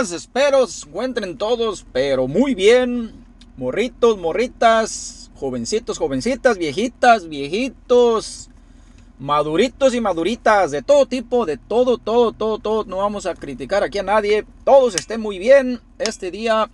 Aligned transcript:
Días, 0.00 0.12
espero 0.12 0.66
se 0.66 0.88
encuentren 0.88 1.36
todos, 1.36 1.84
pero 1.92 2.26
muy 2.26 2.54
bien. 2.54 3.12
Morritos, 3.58 4.16
morritas, 4.16 5.30
jovencitos, 5.34 5.98
jovencitas, 5.98 6.56
viejitas, 6.56 7.28
viejitos, 7.28 8.48
maduritos 9.18 9.94
y 9.94 10.00
maduritas, 10.00 10.70
de 10.70 10.80
todo 10.80 11.04
tipo, 11.04 11.44
de 11.44 11.58
todo, 11.58 11.98
todo, 11.98 12.32
todo, 12.32 12.58
todo. 12.58 12.84
No 12.84 12.96
vamos 12.96 13.26
a 13.26 13.34
criticar 13.34 13.82
aquí 13.82 13.98
a 13.98 14.02
nadie. 14.02 14.46
Todos 14.64 14.94
estén 14.94 15.20
muy 15.20 15.38
bien. 15.38 15.80
Este 15.98 16.30
día, 16.30 16.70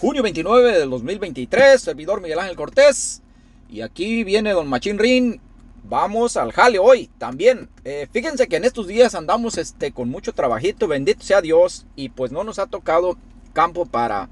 junio 0.00 0.22
29 0.22 0.78
del 0.78 0.88
2023, 0.88 1.78
servidor 1.78 2.22
Miguel 2.22 2.38
Ángel 2.38 2.56
Cortés. 2.56 3.20
Y 3.68 3.82
aquí 3.82 4.24
viene 4.24 4.52
Don 4.52 4.68
Machín 4.68 4.98
Rin 4.98 5.38
vamos 5.88 6.36
al 6.36 6.52
jale 6.52 6.78
hoy 6.78 7.10
también. 7.18 7.68
Eh, 7.84 8.08
fíjense 8.12 8.48
que 8.48 8.56
en 8.56 8.64
estos 8.64 8.86
días 8.86 9.14
andamos 9.14 9.58
este, 9.58 9.92
con 9.92 10.08
mucho 10.08 10.32
trabajito, 10.32 10.86
bendito 10.86 11.22
sea 11.22 11.40
Dios, 11.40 11.86
y 11.96 12.10
pues 12.10 12.32
no 12.32 12.44
nos 12.44 12.58
ha 12.58 12.66
tocado 12.66 13.16
campo 13.52 13.86
para, 13.86 14.28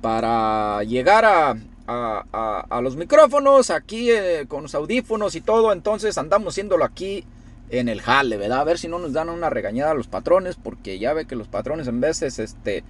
para 0.00 0.82
llegar 0.84 1.24
a, 1.24 1.56
a, 1.86 2.80
los 2.82 2.96
micrófonos 2.96 3.70
aquí 3.70 4.10
eh, 4.10 4.46
con 4.48 4.62
los 4.62 4.74
audífonos 4.74 5.34
y 5.34 5.40
todo, 5.40 5.72
entonces 5.72 6.18
andamos 6.18 6.54
haciéndolo 6.54 6.84
aquí 6.84 7.24
en 7.70 7.88
el 7.88 8.00
jale, 8.00 8.36
¿verdad? 8.36 8.60
A 8.60 8.64
ver 8.64 8.78
si 8.78 8.88
no 8.88 8.98
nos 8.98 9.12
dan 9.12 9.28
una 9.28 9.50
regañada 9.50 9.92
a 9.92 9.94
los 9.94 10.08
patrones, 10.08 10.56
porque 10.56 10.98
ya 10.98 11.12
ve 11.12 11.26
que 11.26 11.36
los 11.36 11.48
patrones 11.48 11.88
en 11.88 12.00
veces, 12.00 12.38
este, 12.38 12.84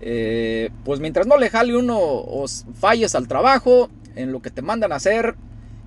eh, 0.00 0.70
pues 0.84 1.00
mientras 1.00 1.26
no 1.26 1.36
le 1.36 1.50
jale 1.50 1.76
uno 1.76 1.98
os 1.98 2.64
falles 2.78 3.14
al 3.14 3.28
trabajo, 3.28 3.90
en 4.14 4.32
lo 4.32 4.40
que 4.40 4.50
te 4.50 4.62
mandan 4.62 4.92
a 4.92 4.96
hacer, 4.96 5.36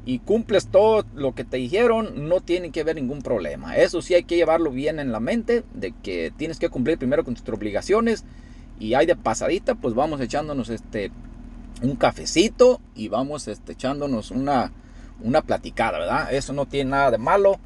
y 0.10 0.18
cumples 0.18 0.70
todo 0.70 1.06
lo 1.14 1.36
que 1.36 1.44
te 1.44 1.58
dijeron, 1.58 2.28
no 2.28 2.42
tiene 2.42 2.72
que 2.72 2.82
haber 2.82 2.96
ningún 2.96 3.22
problema. 3.22 3.78
Eso 3.78 4.02
sí 4.02 4.16
hay 4.16 4.24
que 4.24 4.38
llevarlo 4.38 4.72
bien 4.72 5.00
en 5.00 5.12
la 5.12 5.20
mente, 5.20 5.64
de 5.76 5.92
que 6.02 6.34
tienes 6.36 6.58
que 6.58 6.70
cumplir 6.70 6.98
primero 6.98 7.24
con 7.24 7.36
tus 7.36 7.48
obligaciones 7.54 8.26
y 8.80 8.96
hay 8.96 9.06
de 9.06 9.16
pasadita, 9.16 9.76
pues 9.76 9.94
vamos 9.94 10.20
echándonos 10.20 10.70
este 10.70 11.12
un 11.84 11.96
cafecito 11.96 12.82
y 12.96 13.08
vamos 13.08 13.48
este, 13.48 13.74
echándonos 13.74 14.32
una, 14.32 14.72
una 15.22 15.44
platicada, 15.44 16.00
¿verdad? 16.00 16.34
Eso 16.34 16.54
no 16.54 16.66
tiene 16.66 16.90
nada 16.90 17.12
de 17.12 17.20
malo. 17.20 17.60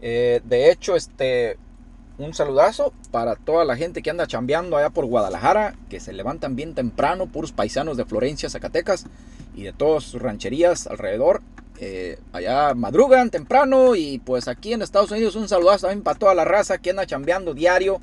Eh, 0.00 0.40
de 0.46 0.70
hecho, 0.70 0.96
este, 0.96 1.58
un 2.16 2.32
saludazo 2.32 2.94
para 3.10 3.36
toda 3.36 3.66
la 3.66 3.76
gente 3.76 4.00
que 4.00 4.08
anda 4.08 4.26
chambeando 4.26 4.78
allá 4.78 4.88
por 4.88 5.04
Guadalajara, 5.04 5.74
que 5.90 6.00
se 6.00 6.14
levantan 6.14 6.56
bien 6.56 6.74
temprano, 6.74 7.26
puros 7.26 7.52
paisanos 7.52 7.98
de 7.98 8.06
Florencia, 8.06 8.48
Zacatecas 8.48 9.04
y 9.54 9.64
de 9.64 9.74
todas 9.74 10.04
sus 10.04 10.22
rancherías 10.22 10.86
alrededor. 10.86 11.42
Eh, 11.84 12.16
allá 12.32 12.74
madrugan 12.74 13.28
temprano 13.28 13.96
y 13.96 14.20
pues 14.20 14.46
aquí 14.46 14.72
en 14.72 14.82
Estados 14.82 15.10
Unidos 15.10 15.34
un 15.34 15.48
saludazo 15.48 15.88
también 15.88 16.04
para 16.04 16.16
toda 16.16 16.32
la 16.32 16.44
raza 16.44 16.78
que 16.78 16.90
anda 16.90 17.06
chambeando 17.06 17.54
diario, 17.54 18.00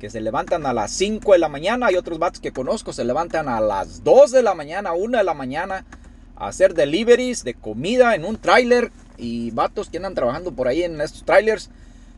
que 0.00 0.10
se 0.10 0.20
levantan 0.20 0.66
a 0.66 0.72
las 0.72 0.90
5 0.90 1.34
de 1.34 1.38
la 1.38 1.48
mañana. 1.48 1.86
Hay 1.86 1.94
otros 1.94 2.18
vatos 2.18 2.40
que 2.40 2.50
conozco, 2.50 2.92
se 2.92 3.04
levantan 3.04 3.48
a 3.48 3.60
las 3.60 4.02
2 4.02 4.32
de 4.32 4.42
la 4.42 4.56
mañana, 4.56 4.94
1 4.94 5.18
de 5.18 5.22
la 5.22 5.34
mañana 5.34 5.86
a 6.34 6.48
hacer 6.48 6.74
deliveries 6.74 7.44
de 7.44 7.54
comida 7.54 8.16
en 8.16 8.24
un 8.24 8.36
trailer 8.36 8.90
y 9.16 9.52
vatos 9.52 9.90
que 9.90 9.98
andan 9.98 10.16
trabajando 10.16 10.50
por 10.50 10.66
ahí 10.66 10.82
en 10.82 11.00
estos 11.00 11.22
trailers. 11.22 11.70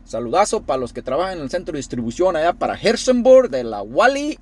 Saludazo 0.05 0.63
para 0.63 0.79
los 0.79 0.93
que 0.93 1.03
trabajan 1.03 1.37
en 1.37 1.43
el 1.43 1.51
centro 1.51 1.73
de 1.73 1.77
distribución 1.77 2.35
allá 2.35 2.53
para 2.53 2.73
Hersenburg 2.73 3.51
de 3.51 3.63
la 3.63 3.83
Wally. 3.83 4.39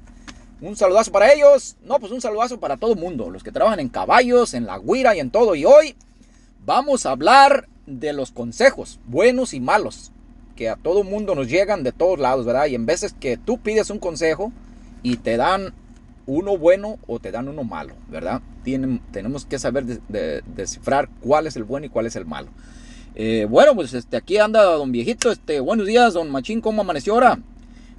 Un 0.62 0.78
saludazo 0.78 1.12
para 1.12 1.34
ellos. 1.34 1.76
No, 1.84 2.00
pues 2.00 2.14
un 2.14 2.22
saludazo 2.22 2.62
para 2.62 2.78
todo 2.78 2.94
el 2.94 2.98
mundo. 2.98 3.30
Los 3.30 3.44
que 3.44 3.52
trabajan 3.52 3.82
en 3.82 3.90
caballos, 3.90 4.54
en 4.54 4.66
la 4.66 4.80
guira 4.80 5.18
y 5.18 5.20
en 5.20 5.32
todo. 5.32 5.54
Y 5.56 5.66
hoy 5.66 5.98
Vamos 6.64 7.08
a 7.08 7.12
hablar 7.12 7.68
de 7.88 8.14
los 8.14 8.32
consejos, 8.32 9.00
buenos 9.08 9.56
y 9.56 9.60
malos, 9.60 10.12
que 10.56 10.70
a 10.70 10.76
todo 10.76 11.04
mundo 11.04 11.34
nos 11.34 11.48
llegan 11.48 11.82
de 11.82 11.92
todos 11.92 12.20
lados, 12.20 12.46
¿verdad? 12.46 12.68
Y 12.68 12.76
en 12.76 12.86
veces 12.86 13.16
que 13.20 13.36
tú 13.36 13.58
pides 13.58 13.90
un 13.90 13.98
consejo 13.98 14.52
y 15.02 15.18
te 15.18 15.38
dan 15.38 15.74
uno 16.28 16.60
bueno 16.60 17.00
o 17.08 17.18
te 17.18 17.32
dan 17.32 17.48
uno 17.48 17.64
malo, 17.64 17.96
¿verdad? 18.10 18.42
Tenemos 19.12 19.46
que 19.48 19.58
saber 19.58 19.86
descifrar 19.86 21.10
cuál 21.20 21.48
es 21.48 21.56
el 21.56 21.64
bueno 21.64 21.88
y 21.88 21.90
cuál 21.90 22.06
es 22.06 22.16
el 22.16 22.28
malo. 22.28 22.50
Eh, 23.16 23.48
bueno, 23.50 23.74
pues 23.74 23.96
este, 23.96 24.18
aquí 24.18 24.38
anda 24.38 24.62
don 24.62 24.92
viejito, 24.92 25.32
este, 25.32 25.60
buenos 25.62 25.88
días, 25.88 26.14
don 26.14 26.30
Machín, 26.30 26.62
¿cómo 26.62 26.84
amaneció 26.84 27.16
ahora? 27.16 27.40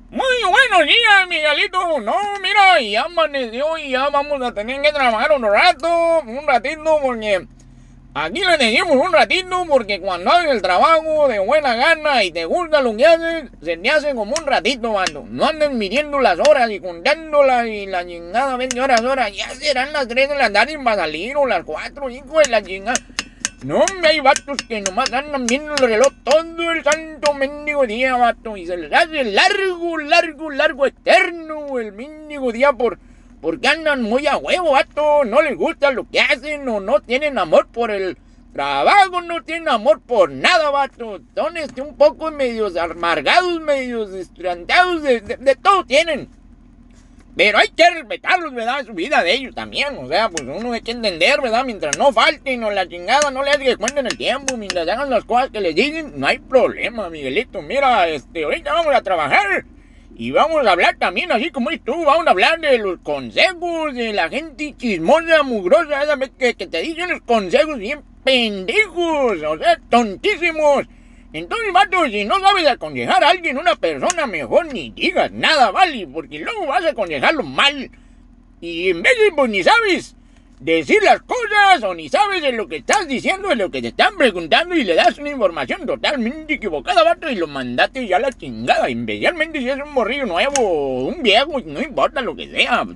Muy 0.09 0.37
buenos 0.49 0.87
días, 0.87 1.29
Miguelito. 1.29 1.99
No, 2.01 2.15
mira, 2.41 2.81
ya 2.81 3.03
amaneció 3.07 3.77
y 3.79 3.91
ya 3.91 4.09
vamos 4.11 4.41
a 4.41 4.55
tener 4.55 4.81
que 4.83 4.93
trabajar 4.93 5.33
un 5.33 5.43
rato, 5.43 6.21
un 6.27 6.47
ratito, 6.47 6.99
porque 7.03 7.49
Aquí 8.15 8.43
le 8.43 8.59
decimos 8.59 8.95
un 8.95 9.11
ratito 9.11 9.65
porque 9.67 9.99
cuando 9.99 10.31
haces 10.31 10.51
el 10.51 10.61
trabajo 10.61 11.29
de 11.29 11.39
buena 11.39 11.75
gana 11.75 12.23
y 12.23 12.31
te 12.31 12.45
gusta 12.45 12.83
lo 12.83 12.95
que 12.95 13.07
haces, 13.07 13.51
se 13.63 13.79
te 13.79 13.89
hace 13.89 14.15
como 14.15 14.35
un 14.39 14.47
ratito, 14.47 14.93
mano. 14.93 15.25
No 15.31 15.47
anden 15.47 15.79
midiendo 15.79 16.21
las 16.21 16.39
horas 16.39 16.71
y 16.71 16.79
contándolas 16.79 17.67
y 17.69 17.87
la 17.87 18.07
chingada 18.07 18.59
20 18.59 18.79
horas, 18.83 19.01
horas. 19.01 19.33
Ya 19.35 19.49
serán 19.55 19.95
las 19.95 20.09
3 20.09 20.29
de 20.29 20.37
la 20.37 20.53
tarde 20.53 20.75
y 20.75 20.77
va 20.77 20.93
a 20.93 20.97
salir 20.97 21.39
o 21.39 21.47
las 21.47 21.65
4, 21.65 22.11
5 22.11 22.39
de 22.41 22.51
la 22.51 22.63
chingada. 22.63 23.01
No, 23.65 23.83
me 24.03 24.09
hay 24.09 24.21
vatos 24.21 24.59
que 24.69 24.83
nomás 24.83 25.11
andan 25.11 25.47
viendo 25.47 25.73
el 25.73 25.79
reloj 25.79 26.13
todo 26.23 26.71
el 26.71 26.85
santo 26.85 27.33
mendigo 27.33 27.87
día, 27.87 28.15
vato. 28.17 28.59
Y 28.59 28.67
se 28.67 28.77
les 28.77 28.93
hace 28.93 29.25
largo, 29.25 29.97
largo, 29.97 30.51
largo, 30.51 30.85
eterno 30.85 31.79
el 31.79 31.93
mendigo 31.93 32.53
día 32.53 32.75
por 32.75 32.99
porque 33.43 33.67
andan 33.67 34.03
muy 34.03 34.27
a 34.29 34.37
huevo, 34.37 34.71
vato. 34.71 35.25
No 35.25 35.43
les 35.43 35.57
gusta 35.57 35.91
lo 35.91 36.09
que 36.09 36.21
hacen 36.21 36.67
o 36.69 36.81
no 36.81 37.01
tienen 37.01 37.39
amor 37.39 37.67
por 37.67 37.91
el 37.91 38.17
trabajo, 38.55 39.21
no 39.21 39.43
tienen 39.43 39.69
amor 39.69 40.01
por 40.01 40.31
nada, 40.31 40.71
vato. 40.71 41.21
Son 41.35 41.57
este, 41.57 41.83
un 41.83 41.97
poco 41.97 42.31
medios 42.31 42.77
amargados, 42.77 43.61
medios 43.61 44.13
estrandados, 44.13 45.03
de, 45.03 45.21
de, 45.21 45.57
todo 45.57 45.85
tienen. 45.85 46.29
Pero 47.35 47.59
hay 47.59 47.69
que 47.71 47.91
respetarlos, 47.91 48.55
¿verdad? 48.55 48.87
Su 48.87 48.93
vida 48.93 49.25
de 49.25 49.33
ellos 49.33 49.57
también. 49.57 49.97
O 49.99 50.07
sea, 50.07 50.29
pues 50.29 50.47
uno 50.47 50.73
hay 50.73 50.83
que 50.83 50.93
entender, 50.93 51.41
¿verdad? 51.41 51.65
Mientras 51.65 51.99
no 51.99 52.13
falten 52.13 52.63
o 52.63 52.71
la 52.71 52.89
chingada 52.89 53.33
no 53.33 53.43
les 53.43 53.57
que 53.57 53.77
cuenten 53.77 54.07
el 54.07 54.17
tiempo, 54.17 54.57
mientras 54.57 54.87
hagan 54.87 55.11
las 55.11 55.25
cosas 55.25 55.51
que 55.51 55.61
les 55.61 55.75
dicen, 55.75 56.13
no 56.15 56.29
hay 56.29 56.39
problema, 56.39 57.11
Miguelito. 57.11 57.61
Mira, 57.61 58.09
este, 58.09 58.45
ahorita 58.45 58.73
vamos 58.73 58.95
a 58.95 59.03
trabajar. 59.03 59.65
Y 60.17 60.31
vamos 60.31 60.67
a 60.67 60.73
hablar 60.73 60.97
también, 60.99 61.33
así 61.33 61.51
como 61.51 61.71
tú, 61.85 62.05
vamos 62.05 62.27
a 62.27 62.31
hablar 62.31 62.61
de 62.61 62.79
los 62.79 62.99
consejos 63.01 63.95
de 63.95 64.13
la 64.13 64.29
gente 64.29 64.75
chismosa, 64.77 65.43
mugrosa, 65.43 66.03
que, 66.39 66.55
que 66.55 66.67
te 66.67 66.83
dicen 66.83 67.11
los 67.11 67.23
consejos 67.23 67.79
bien 67.79 68.03
pendejos, 68.23 69.43
o 69.43 69.59
sea, 69.59 69.81
tontísimos. 69.89 70.87
Entonces, 71.33 71.73
vato, 71.73 72.05
si 72.07 72.25
no 72.25 72.39
sabes 72.41 72.67
aconsejar 72.67 73.25
a 73.25 73.31
alguien, 73.31 73.57
una 73.57 73.75
persona, 73.75 74.27
mejor 74.27 74.73
ni 74.73 74.91
digas 74.91 75.33
nada, 75.33 75.71
¿vale? 75.71 76.07
Porque 76.07 76.39
luego 76.39 76.67
vas 76.67 76.85
a 76.85 76.91
aconsejarlo 76.91 77.43
mal. 77.43 77.91
Y 78.61 78.91
en 78.91 79.03
vez 79.03 79.13
de, 79.19 79.33
pues 79.35 79.51
ni 79.51 79.63
sabes, 79.63 80.15
decir 80.63 81.03
las 81.03 81.21
cosas 81.23 81.83
o 81.83 81.93
ni 81.93 82.09
sabes 82.09 82.41
de 82.41 82.53
lo 82.53 82.69
que 82.69 82.77
estás 82.77 83.09
diciendo, 83.09 83.49
de 83.49 83.57
lo 83.57 83.71
que 83.71 83.83
te 83.83 83.89
están 83.89 84.17
preguntando 84.17 84.77
y 84.77 84.85
le 84.85 84.95
das 84.95 85.19
una 85.19 85.31
información 85.31 85.85
totalmente 85.85 86.55
equivocada, 86.55 87.03
vato, 87.03 87.29
y 87.29 87.35
lo 87.35 87.49
mandaste 87.49 88.07
ya 88.07 88.17
a 88.17 88.21
la 88.21 88.33
chingada. 88.33 88.89
Especialmente 88.89 89.59
si 89.59 89.69
es 89.69 89.77
un 89.77 89.93
morrillo 89.93 90.27
nuevo, 90.27 91.09
un 91.09 91.23
viejo, 91.23 91.61
no 91.67 91.83
importa 91.83 92.21
lo 92.21 92.37
que 92.37 92.49
sea. 92.49 92.87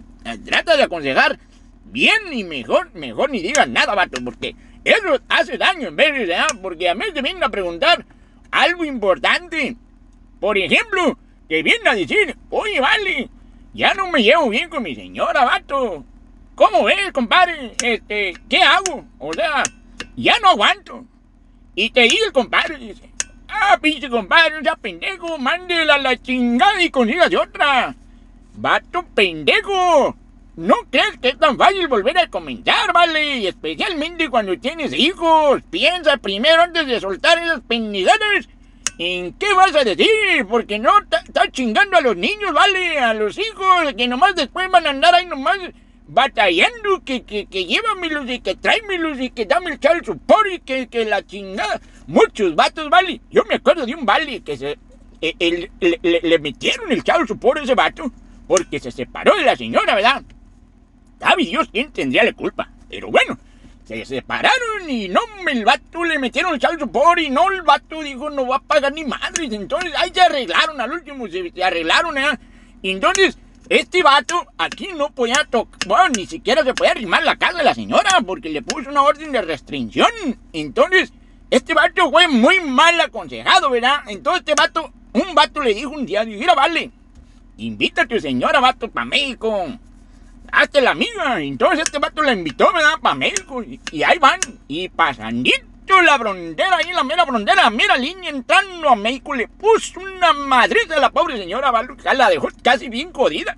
Trata 0.45 0.77
de 0.77 0.85
aconsejar 0.85 1.39
bien 1.87 2.33
y 2.33 2.45
mejor, 2.45 2.95
mejor 2.95 3.31
ni 3.31 3.41
digas 3.41 3.69
nada, 3.69 3.95
vato, 3.95 4.23
porque 4.25 4.55
eso 4.85 5.21
hace 5.29 5.59
daño 5.59 5.89
en 5.89 5.97
vez 5.97 6.15
de, 6.15 6.35
¿eh? 6.35 6.45
porque 6.63 6.89
a 6.89 6.95
mí 6.95 7.05
te 7.13 7.21
vienen 7.21 7.43
a 7.43 7.49
preguntar 7.49 8.05
algo 8.53 8.85
importante. 8.85 9.77
Por 10.39 10.57
ejemplo, 10.57 11.19
te 11.49 11.65
vienen 11.65 11.89
a 11.89 11.95
decir, 11.95 12.37
oye, 12.51 12.81
vale, 12.81 13.29
ya 13.75 13.93
no 13.95 14.09
me 14.09 14.23
llevo 14.23 14.49
bien 14.51 14.71
con 14.71 14.85
mi 14.85 14.95
señora, 14.95 15.45
vato. 15.45 16.05
¿Cómo 16.57 16.85
ves, 16.85 17.13
compadre? 17.13 17.75
Este, 17.83 18.33
¿qué 18.49 18.63
hago? 18.63 19.05
O 19.19 19.31
sea, 19.35 19.63
ya 20.17 20.39
no 20.41 20.49
aguanto. 20.49 21.05
Y 21.75 21.91
te 21.91 22.01
dice 22.05 22.25
el 22.25 22.33
compadre, 22.33 22.79
dice, 22.79 23.11
ah, 23.47 23.79
pinche 23.81 24.09
compadre, 24.09 24.63
sea 24.63 24.75
pendejo, 24.75 25.37
mándela 25.37 25.97
a 25.97 25.99
la 25.99 26.17
chingada 26.17 26.83
y 26.83 26.89
consígase 26.89 27.37
otra. 27.37 27.95
Vato 28.55 29.05
pendejo. 29.15 30.17
No 30.57 30.77
crees 30.91 31.19
que 31.21 31.29
es 31.29 31.39
tan 31.39 31.59
fácil 31.59 31.89
volver 31.89 32.17
a 32.17 32.31
comenzar, 32.31 32.91
¿vale? 32.95 33.47
Especialmente 33.47 34.31
cuando 34.31 34.59
tienes 34.59 34.95
hijos. 34.95 35.61
Piensa 35.69 36.17
primero 36.17 36.63
antes 36.63 36.87
de 36.87 36.99
soltar 36.99 37.37
esas 37.37 37.61
pendejadas. 37.69 38.49
¿En 38.99 39.35
qué 39.35 39.53
vas 39.53 39.77
a 39.77 39.85
decir? 39.85 40.47
Porque 40.49 40.79
no 40.79 40.91
estás 41.01 41.53
chingando 41.53 41.99
a 41.99 42.01
los 42.01 42.17
niños, 42.17 42.55
¿vale? 42.55 42.99
A 42.99 43.13
los 43.13 43.37
hijos, 43.37 43.93
que 43.95 44.09
nomás 44.09 44.35
después 44.35 44.71
van 44.71 44.87
a 44.87 44.91
andar 44.91 45.15
ahí 45.15 45.27
nomás 45.27 45.59
batallando, 46.09 47.03
que, 47.05 47.25
que, 47.25 47.47
que 47.47 47.65
llévamelos 47.65 48.29
y 48.31 48.41
que 48.41 48.55
tráemelos 48.55 49.21
y 49.21 49.31
que 49.31 49.47
dame 49.47 49.73
el 49.73 49.81
chal 49.81 50.05
support 50.05 50.49
y 50.53 50.61
que, 50.61 50.87
que 50.89 51.05
la 51.05 51.25
chingada. 51.25 51.81
Muchos 52.07 52.55
vatos, 52.55 52.89
vale. 52.89 53.21
Yo 53.31 53.45
me 53.45 53.57
acuerdo 53.57 53.87
de 53.87 53.95
un 53.95 54.07
vale 54.07 54.41
que 54.43 54.57
se 54.57 54.79
eh, 55.21 55.71
le, 55.81 56.39
metieron 56.39 56.93
el 56.93 57.03
chal 57.03 57.27
support 57.27 57.61
a 57.61 57.63
ese 57.65 57.75
vato 57.75 58.13
porque 58.47 58.79
se 58.79 58.91
separó 58.91 59.35
de 59.37 59.45
la 59.45 59.57
señora, 59.57 59.95
¿verdad? 59.95 60.23
Sabe 61.19 61.45
Dios 61.45 61.69
quién 61.73 61.91
tendría 61.91 62.25
la 62.25 62.33
culpa. 62.33 62.71
Pero 62.89 63.11
bueno, 63.11 63.37
se 63.85 64.05
separaron 64.05 64.89
y 64.89 65.09
no, 65.09 65.21
el 65.49 65.65
vato 65.65 66.05
le 66.05 66.19
metieron 66.19 66.55
el 66.55 66.61
chavo 66.61 66.87
por 66.87 67.19
y 67.19 67.31
no, 67.31 67.51
el 67.51 67.63
vato 67.63 68.03
dijo 68.03 68.31
no 68.31 68.47
va 68.47 68.57
a 68.57 68.63
pagar 68.63 68.93
ni 68.93 69.05
madres. 69.05 69.53
Entonces 69.53 69.93
ahí 69.97 70.11
se 70.13 70.21
arreglaron, 70.21 70.81
al 70.81 70.93
último 70.93 71.27
se, 71.29 71.53
arreglaron, 71.63 72.19
¿eh? 72.19 72.39
Entonces 72.83 73.39
este 73.69 74.03
vato 74.03 74.47
aquí 74.59 74.91
no 74.97 75.11
podía 75.11 75.47
tocar, 75.51 75.79
bueno, 75.87 76.09
ni 76.17 76.27
siquiera 76.27 76.63
se 76.63 76.75
podía 76.75 76.93
arrimar 76.93 77.25
la 77.25 77.37
casa 77.37 77.59
de 77.59 77.65
la 77.65 77.75
señora 77.75 78.21
porque 78.25 78.49
le 78.49 78.63
puso 78.63 78.91
una 78.91 79.03
orden 79.03 79.33
de 79.33 79.43
restricción. 79.43 80.11
Entonces, 80.53 81.13
este 81.51 81.75
vato 81.75 82.11
fue 82.11 82.29
muy 82.29 82.61
mal 82.61 83.01
aconsejado, 83.01 83.71
¿verdad? 83.71 84.01
Entonces 84.09 84.41
este 84.47 84.55
vato, 84.55 84.93
un 85.13 85.35
vato 85.35 85.61
le 85.63 85.75
dijo 85.75 85.91
un 85.91 86.07
día, 86.07 86.25
mira, 86.25 86.55
vale, 86.55 86.91
invita 87.57 88.03
a 88.03 88.07
tu 88.07 88.21
señora, 88.21 88.61
vato, 88.61 88.91
para 88.91 89.07
México. 89.07 89.67
Hazte 90.53 90.81
la 90.81 90.93
amiga. 90.93 91.41
Entonces 91.41 91.81
este 91.87 91.99
vato 91.99 92.23
la 92.23 92.33
invitó, 92.33 92.73
¿verdad? 92.73 93.01
Para 93.01 93.15
México. 93.15 93.63
Y, 93.63 94.03
ahí 94.03 94.19
van. 94.19 94.41
Y 94.69 94.89
pasandito 94.89 95.76
la 96.03 96.19
frontera, 96.19 96.77
ahí 96.77 96.93
la 96.93 97.05
mera 97.05 97.27
frontera, 97.27 97.71
mira 97.71 97.97
línea 97.97 98.31
entrando 98.31 98.89
a 98.89 98.97
México, 98.97 99.35
le 99.35 99.49
puso 99.49 100.01
una 100.01 100.33
madriza 100.33 100.97
a 100.97 101.01
la 101.01 101.11
pobre 101.11 101.37
señora, 101.39 101.73
la 102.15 102.29
dejó 102.29 102.49
casi 102.63 102.89
bien 102.89 103.13
jodida. 103.13 103.57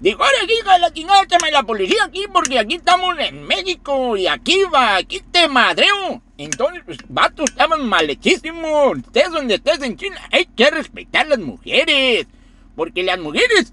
Dijo, 0.00 0.22
ahora 0.22 0.36
hija 0.44 0.74
de 0.74 0.78
la 0.78 0.92
chingada, 0.92 1.22
échame 1.22 1.50
la 1.50 1.64
policía 1.64 2.04
aquí 2.04 2.26
porque 2.32 2.58
aquí 2.58 2.76
estamos 2.76 3.18
en 3.18 3.44
México 3.44 4.16
y 4.16 4.28
aquí 4.28 4.62
va, 4.72 4.96
aquí 4.96 5.20
te 5.32 5.48
madreo. 5.48 6.22
Entonces, 6.36 6.82
pues, 6.86 6.98
vatos 7.08 7.50
estaban 7.50 7.84
malhechísimos. 7.88 8.98
Estés 8.98 9.30
donde 9.32 9.56
estés 9.56 9.82
en 9.82 9.96
China, 9.96 10.20
hay 10.30 10.46
que 10.46 10.70
respetar 10.70 11.26
a 11.26 11.30
las 11.30 11.40
mujeres. 11.40 12.28
Porque 12.76 13.02
las 13.02 13.18
mujeres 13.18 13.72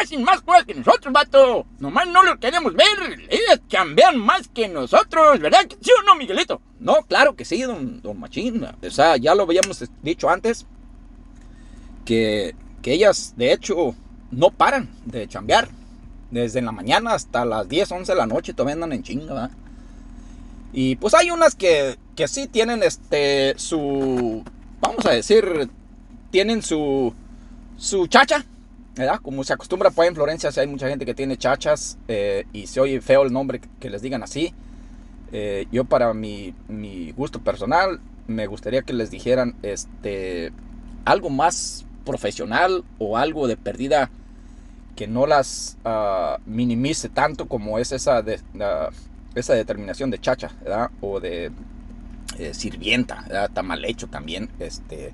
hacen 0.00 0.22
más 0.22 0.40
cosas 0.42 0.64
que 0.64 0.74
nosotros, 0.74 1.12
vato. 1.12 1.66
Nomás 1.78 2.06
no 2.08 2.22
lo 2.22 2.38
queremos 2.38 2.74
ver. 2.74 3.28
Ellas 3.28 3.60
cambian 3.70 4.18
más 4.18 4.48
que 4.48 4.68
nosotros, 4.68 5.40
¿verdad? 5.40 5.66
¿Sí 5.80 5.90
o 5.98 6.02
no, 6.02 6.14
Miguelito? 6.14 6.60
No, 6.80 7.02
claro 7.02 7.34
que 7.34 7.44
sí, 7.44 7.62
don, 7.62 8.00
don 8.02 8.18
Machín. 8.18 8.64
O 8.64 8.90
sea, 8.90 9.16
ya 9.16 9.34
lo 9.34 9.44
habíamos 9.44 9.84
dicho 10.02 10.28
antes. 10.28 10.66
Que, 12.04 12.54
que 12.82 12.92
ellas, 12.92 13.34
de 13.36 13.52
hecho, 13.52 13.94
no 14.30 14.50
paran 14.50 14.90
de 15.04 15.28
chambear. 15.28 15.68
Desde 16.30 16.62
la 16.62 16.72
mañana 16.72 17.12
hasta 17.12 17.44
las 17.44 17.68
10, 17.68 17.92
11 17.92 18.12
de 18.12 18.18
la 18.18 18.26
noche 18.26 18.54
todavía 18.54 18.74
andan 18.74 18.94
en 18.94 19.02
chinga, 19.02 19.34
¿verdad? 19.34 19.50
Y 20.72 20.96
pues 20.96 21.12
hay 21.12 21.30
unas 21.30 21.54
que, 21.54 21.98
que 22.16 22.26
sí 22.26 22.46
tienen 22.46 22.82
este 22.82 23.54
su 23.58 24.42
vamos 24.80 25.04
a 25.04 25.10
decir 25.10 25.68
tienen 26.30 26.62
su 26.62 27.12
su 27.76 28.06
chacha, 28.06 28.44
¿verdad? 28.94 29.20
Como 29.22 29.44
se 29.44 29.52
acostumbra 29.52 29.90
pues 29.90 30.08
en 30.08 30.14
Florencia, 30.14 30.52
si 30.52 30.60
hay 30.60 30.66
mucha 30.66 30.88
gente 30.88 31.06
que 31.06 31.14
tiene 31.14 31.36
chachas 31.36 31.98
eh, 32.08 32.44
y 32.52 32.66
se 32.66 32.80
oye 32.80 33.00
feo 33.00 33.22
el 33.22 33.32
nombre 33.32 33.60
que 33.80 33.90
les 33.90 34.02
digan 34.02 34.22
así. 34.22 34.52
Eh, 35.32 35.66
yo 35.72 35.84
para 35.84 36.12
mi, 36.12 36.54
mi, 36.68 37.10
gusto 37.12 37.40
personal 37.40 38.00
me 38.26 38.46
gustaría 38.46 38.82
que 38.82 38.92
les 38.92 39.10
dijeran 39.10 39.54
este 39.62 40.52
algo 41.06 41.30
más 41.30 41.86
profesional 42.04 42.84
o 42.98 43.16
algo 43.16 43.48
de 43.48 43.56
perdida 43.56 44.10
que 44.94 45.06
no 45.06 45.26
las 45.26 45.78
uh, 45.84 46.38
minimice 46.46 47.08
tanto 47.08 47.48
como 47.48 47.78
es 47.78 47.92
esa, 47.92 48.22
de, 48.22 48.40
esa 49.34 49.54
determinación 49.54 50.10
de 50.10 50.20
chacha, 50.20 50.50
¿verdad? 50.60 50.90
O 51.00 51.18
de 51.18 51.50
eh, 52.38 52.54
sirvienta, 52.54 53.22
¿verdad? 53.22 53.46
Está 53.46 53.62
mal 53.62 53.84
hecho 53.84 54.08
también. 54.08 54.50
Este, 54.58 55.12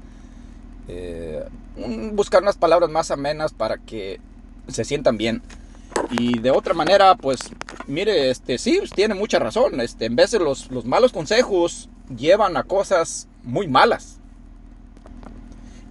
eh, 0.89 1.45
buscar 2.13 2.43
unas 2.43 2.57
palabras 2.57 2.91
más 2.91 3.11
amenas 3.11 3.53
para 3.53 3.79
que 3.79 4.21
se 4.69 4.85
sientan 4.85 5.17
bien. 5.17 5.43
Y 6.11 6.39
de 6.39 6.51
otra 6.51 6.75
manera, 6.75 7.15
pues, 7.17 7.41
mire, 7.87 8.31
este, 8.31 8.59
sí, 8.59 8.81
tiene 8.95 9.15
mucha 9.15 9.39
razón. 9.39 9.81
Este, 9.81 10.07
en 10.07 10.17
de 10.17 10.27
los, 10.39 10.71
los 10.71 10.85
malos 10.85 11.13
consejos 11.13 11.89
llevan 12.17 12.57
a 12.57 12.65
cosas 12.65 13.29
muy 13.43 13.69
malas. 13.69 14.19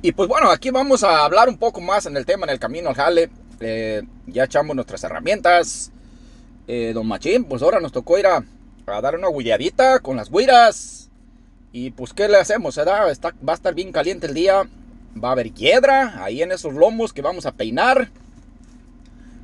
Y 0.02 0.12
pues 0.12 0.30
bueno, 0.30 0.50
aquí 0.52 0.70
vamos 0.70 1.04
a 1.04 1.26
hablar 1.26 1.50
un 1.50 1.58
poco 1.58 1.82
más 1.82 2.06
en 2.06 2.16
el 2.18 2.26
tema 2.26 2.46
en 2.46 2.52
el 2.52 2.60
camino 2.60 2.90
al 2.90 2.96
jale. 2.96 3.30
Eh, 3.60 4.04
ya 4.28 4.44
echamos 4.44 4.76
nuestras 4.76 5.04
herramientas. 5.04 5.92
Eh, 6.68 6.92
don 6.94 7.08
Machín, 7.08 7.46
pues 7.46 7.62
ahora 7.62 7.80
nos 7.80 7.92
tocó 7.92 8.18
ir 8.18 8.28
a, 8.28 8.44
dar 8.86 9.16
una 9.16 9.30
huilladita 9.30 10.00
con 10.00 10.18
las 10.18 10.30
guiras. 10.30 11.10
Y 11.72 11.92
pues, 11.92 12.14
¿qué 12.14 12.28
le 12.28 12.38
hacemos? 12.38 12.78
va 12.78 13.06
a 13.06 13.54
estar 13.54 13.74
bien 13.74 13.92
caliente 13.92 14.28
el 14.28 14.34
día. 14.34 14.68
Va 15.24 15.30
a 15.30 15.32
haber 15.32 15.54
hiedra 15.54 16.24
ahí 16.24 16.42
en 16.42 16.52
esos 16.52 16.74
lomos 16.74 17.14
que 17.14 17.22
vamos 17.22 17.46
a 17.46 17.54
peinar. 17.54 18.10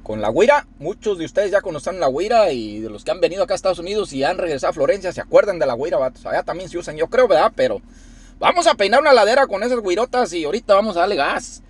Con 0.03 0.21
la 0.21 0.31
guira, 0.31 0.67
muchos 0.79 1.17
de 1.17 1.25
ustedes 1.25 1.51
ya 1.51 1.61
conocen 1.61 1.99
la 1.99 2.09
guira 2.09 2.51
y 2.51 2.81
de 2.81 2.89
los 2.89 3.05
que 3.05 3.11
han 3.11 3.21
venido 3.21 3.43
acá 3.43 3.53
a 3.53 3.55
Estados 3.55 3.79
Unidos 3.79 4.11
y 4.11 4.23
han 4.23 4.37
regresado 4.37 4.71
a 4.71 4.73
Florencia 4.73 5.13
se 5.13 5.21
acuerdan 5.21 5.59
de 5.59 5.65
la 5.65 5.77
guira, 5.77 5.97
Allá 6.25 6.43
también 6.43 6.69
se 6.69 6.77
usan, 6.77 6.97
yo 6.97 7.07
creo, 7.07 7.27
¿verdad? 7.27 7.53
Pero 7.55 7.81
vamos 8.37 8.67
a 8.67 8.75
peinar 8.75 8.99
una 8.99 9.13
ladera 9.13 9.47
con 9.47 9.63
esas 9.63 9.81
guirotas 9.81 10.33
y 10.33 10.43
ahorita 10.43 10.75
vamos 10.75 10.97
a 10.97 11.01
darle 11.01 11.15
gas. 11.15 11.63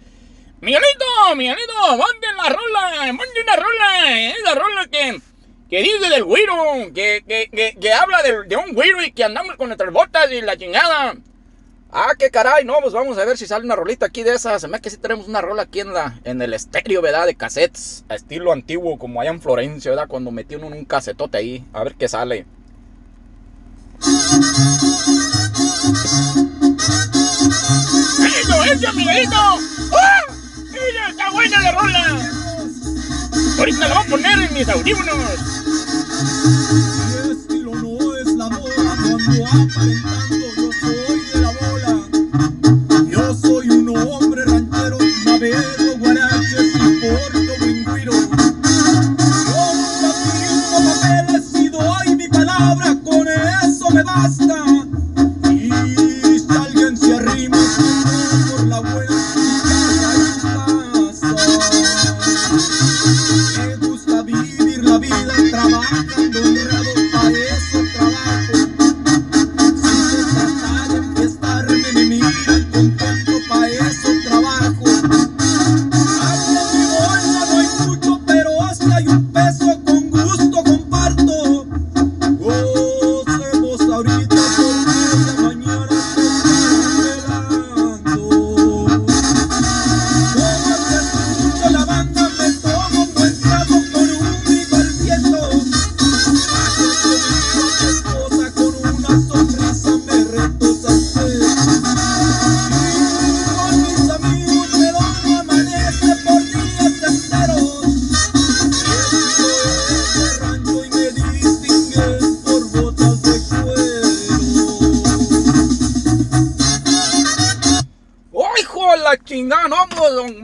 Miguelito, 0.62 1.36
Miguelito, 1.36 1.74
ponte 1.90 2.28
la 2.36 2.50
rola, 2.50 3.18
ponte 3.18 3.42
una 3.44 3.56
rola, 3.56 4.22
esa 4.32 4.56
rola 4.56 4.88
que, 4.90 5.22
que 5.70 5.84
dice 5.84 6.10
del 6.10 6.24
güiro, 6.24 6.56
que, 6.96 7.24
que, 7.28 7.78
que, 7.80 7.94
habla 7.94 8.24
de, 8.24 8.44
de, 8.48 8.56
un 8.56 8.74
güiro 8.74 9.04
y 9.04 9.12
que 9.12 9.26
andamos 9.26 9.58
con 9.58 9.68
nuestras 9.68 9.94
botas 9.94 10.32
y 10.32 10.42
la 10.42 10.58
chingada. 10.58 11.16
Ah, 11.96 12.14
qué 12.18 12.32
caray, 12.32 12.66
no, 12.66 12.74
pues 12.82 12.92
vamos 12.92 13.20
a 13.20 13.26
ver 13.26 13.38
si 13.38 13.46
sale 13.46 13.66
una 13.66 13.76
rolita 13.76 14.08
aquí 14.08 14.24
de 14.24 14.34
esas. 14.34 14.60
Se 14.60 14.68
me 14.68 14.82
que 14.82 14.90
sí 14.90 14.98
tenemos 14.98 15.28
una 15.28 15.42
rola 15.42 15.62
aquí 15.62 15.80
en, 15.80 15.94
la, 15.94 16.20
en 16.24 16.42
el 16.42 16.56
estéreo, 16.56 17.04
¿verdad? 17.04 17.28
De 17.28 17.36
cassettes, 17.36 18.04
a 18.10 18.16
estilo 18.16 18.52
antiguo, 18.52 18.98
como 18.98 19.22
allá 19.22 19.30
en 19.30 19.40
Florencia, 19.40 19.92
¿verdad? 19.92 20.08
Cuando 20.08 20.32
metí 20.32 20.56
uno 20.56 20.66
en 20.68 20.74
un 20.74 20.86
casetote 20.86 21.38
ahí, 21.38 21.64
a 21.72 21.84
ver 21.84 21.94
qué 21.94 22.08
sale. 22.08 22.48
¡Eso, 28.42 28.64
eso, 28.64 28.94
Miguelito! 28.94 29.36
¡Ah! 29.36 30.24
¡Mira, 30.72 31.10
está 31.12 31.30
buena 31.30 31.62
la 31.62 31.72
rola! 31.74 32.32
Ahorita 33.60 33.88
la 33.88 33.94
voy 33.94 34.04
a 34.04 34.10
poner 34.10 34.40
en 34.40 34.54
mis 34.56 34.68
audífonos. 34.68 35.16
Mi 37.06 37.32
estilo 37.32 37.76
no 37.76 38.18
es 38.18 38.28
la 38.36 38.50
moda 38.50 38.98
cuando 38.98 39.46
aparentando 39.46 40.33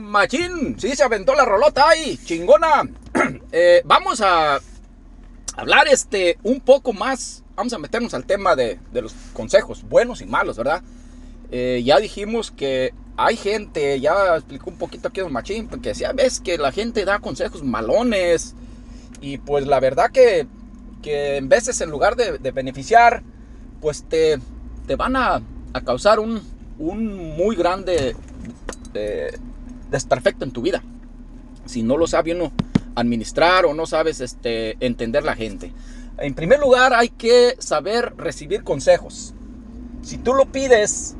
machín. 0.00 0.78
Sí, 0.78 0.94
se 0.94 1.02
aventó 1.02 1.34
la 1.34 1.44
rolota 1.44 1.88
ahí, 1.88 2.18
chingona. 2.24 2.88
Eh, 3.52 3.82
vamos 3.84 4.20
a 4.20 4.60
hablar 5.56 5.88
este 5.88 6.38
un 6.42 6.60
poco 6.60 6.92
más. 6.92 7.42
Vamos 7.56 7.72
a 7.72 7.78
meternos 7.78 8.14
al 8.14 8.24
tema 8.24 8.54
de, 8.54 8.78
los 8.92 9.12
consejos 9.32 9.82
buenos 9.82 10.20
y 10.20 10.26
malos, 10.26 10.56
¿verdad? 10.56 10.82
Eh, 11.50 11.82
ya 11.84 11.98
dijimos 11.98 12.52
que 12.52 12.94
hay 13.16 13.36
gente, 13.36 13.98
ya 13.98 14.36
explicó 14.36 14.70
un 14.70 14.78
poquito 14.78 15.08
aquí 15.08 15.20
el 15.20 15.30
machín, 15.30 15.66
porque 15.68 15.90
decía, 15.90 16.12
ves 16.12 16.40
que 16.40 16.58
la 16.58 16.70
gente 16.70 17.04
da 17.04 17.18
consejos 17.18 17.64
malones. 17.64 18.54
Y 19.20 19.38
pues 19.38 19.66
la 19.66 19.80
verdad 19.80 20.10
que 20.12 20.46
que 21.00 21.36
en 21.36 21.48
veces 21.48 21.80
en 21.80 21.90
lugar 21.90 22.16
de, 22.16 22.38
de 22.38 22.50
beneficiar, 22.50 23.22
pues 23.80 24.04
te, 24.04 24.38
te 24.86 24.96
van 24.96 25.16
a, 25.16 25.42
a 25.72 25.80
causar 25.82 26.20
un, 26.20 26.40
un, 26.78 27.36
muy 27.36 27.56
grande 27.56 28.14
desperfecto 29.90 30.44
en 30.44 30.52
tu 30.52 30.62
vida. 30.62 30.82
Si 31.66 31.82
no 31.82 31.96
lo 31.96 32.06
sabe 32.06 32.34
uno 32.34 32.52
administrar 32.94 33.64
o 33.64 33.74
no 33.74 33.86
sabes 33.86 34.20
este, 34.20 34.76
entender 34.84 35.24
la 35.24 35.34
gente. 35.34 35.72
En 36.18 36.34
primer 36.34 36.60
lugar, 36.60 36.92
hay 36.92 37.08
que 37.08 37.56
saber 37.58 38.14
recibir 38.16 38.62
consejos. 38.62 39.34
Si 40.02 40.18
tú 40.18 40.34
lo 40.34 40.46
pides, 40.46 41.16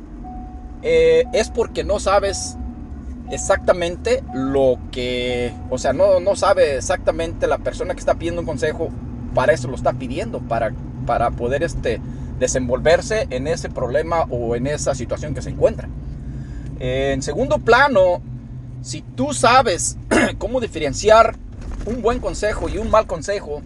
eh, 0.83 1.23
es 1.33 1.49
porque 1.49 1.83
no 1.83 1.99
sabes 1.99 2.57
exactamente 3.31 4.23
lo 4.33 4.77
que, 4.91 5.53
o 5.69 5.77
sea, 5.77 5.93
no, 5.93 6.19
no 6.19 6.35
sabe 6.35 6.77
exactamente 6.77 7.47
la 7.47 7.59
persona 7.59 7.93
que 7.93 7.99
está 7.99 8.15
pidiendo 8.15 8.41
un 8.41 8.47
consejo, 8.47 8.89
para 9.33 9.53
eso 9.53 9.67
lo 9.69 9.75
está 9.75 9.93
pidiendo, 9.93 10.39
para, 10.39 10.73
para 11.05 11.31
poder 11.31 11.63
este, 11.63 12.01
desenvolverse 12.39 13.27
en 13.29 13.47
ese 13.47 13.69
problema 13.69 14.23
o 14.29 14.55
en 14.55 14.67
esa 14.67 14.93
situación 14.93 15.33
que 15.33 15.41
se 15.41 15.51
encuentra. 15.51 15.87
En 16.83 17.21
segundo 17.21 17.59
plano, 17.59 18.23
si 18.81 19.03
tú 19.03 19.35
sabes 19.35 19.97
cómo 20.39 20.59
diferenciar 20.59 21.35
un 21.85 22.01
buen 22.01 22.17
consejo 22.17 22.69
y 22.69 22.79
un 22.79 22.89
mal 22.89 23.05
consejo, 23.05 23.61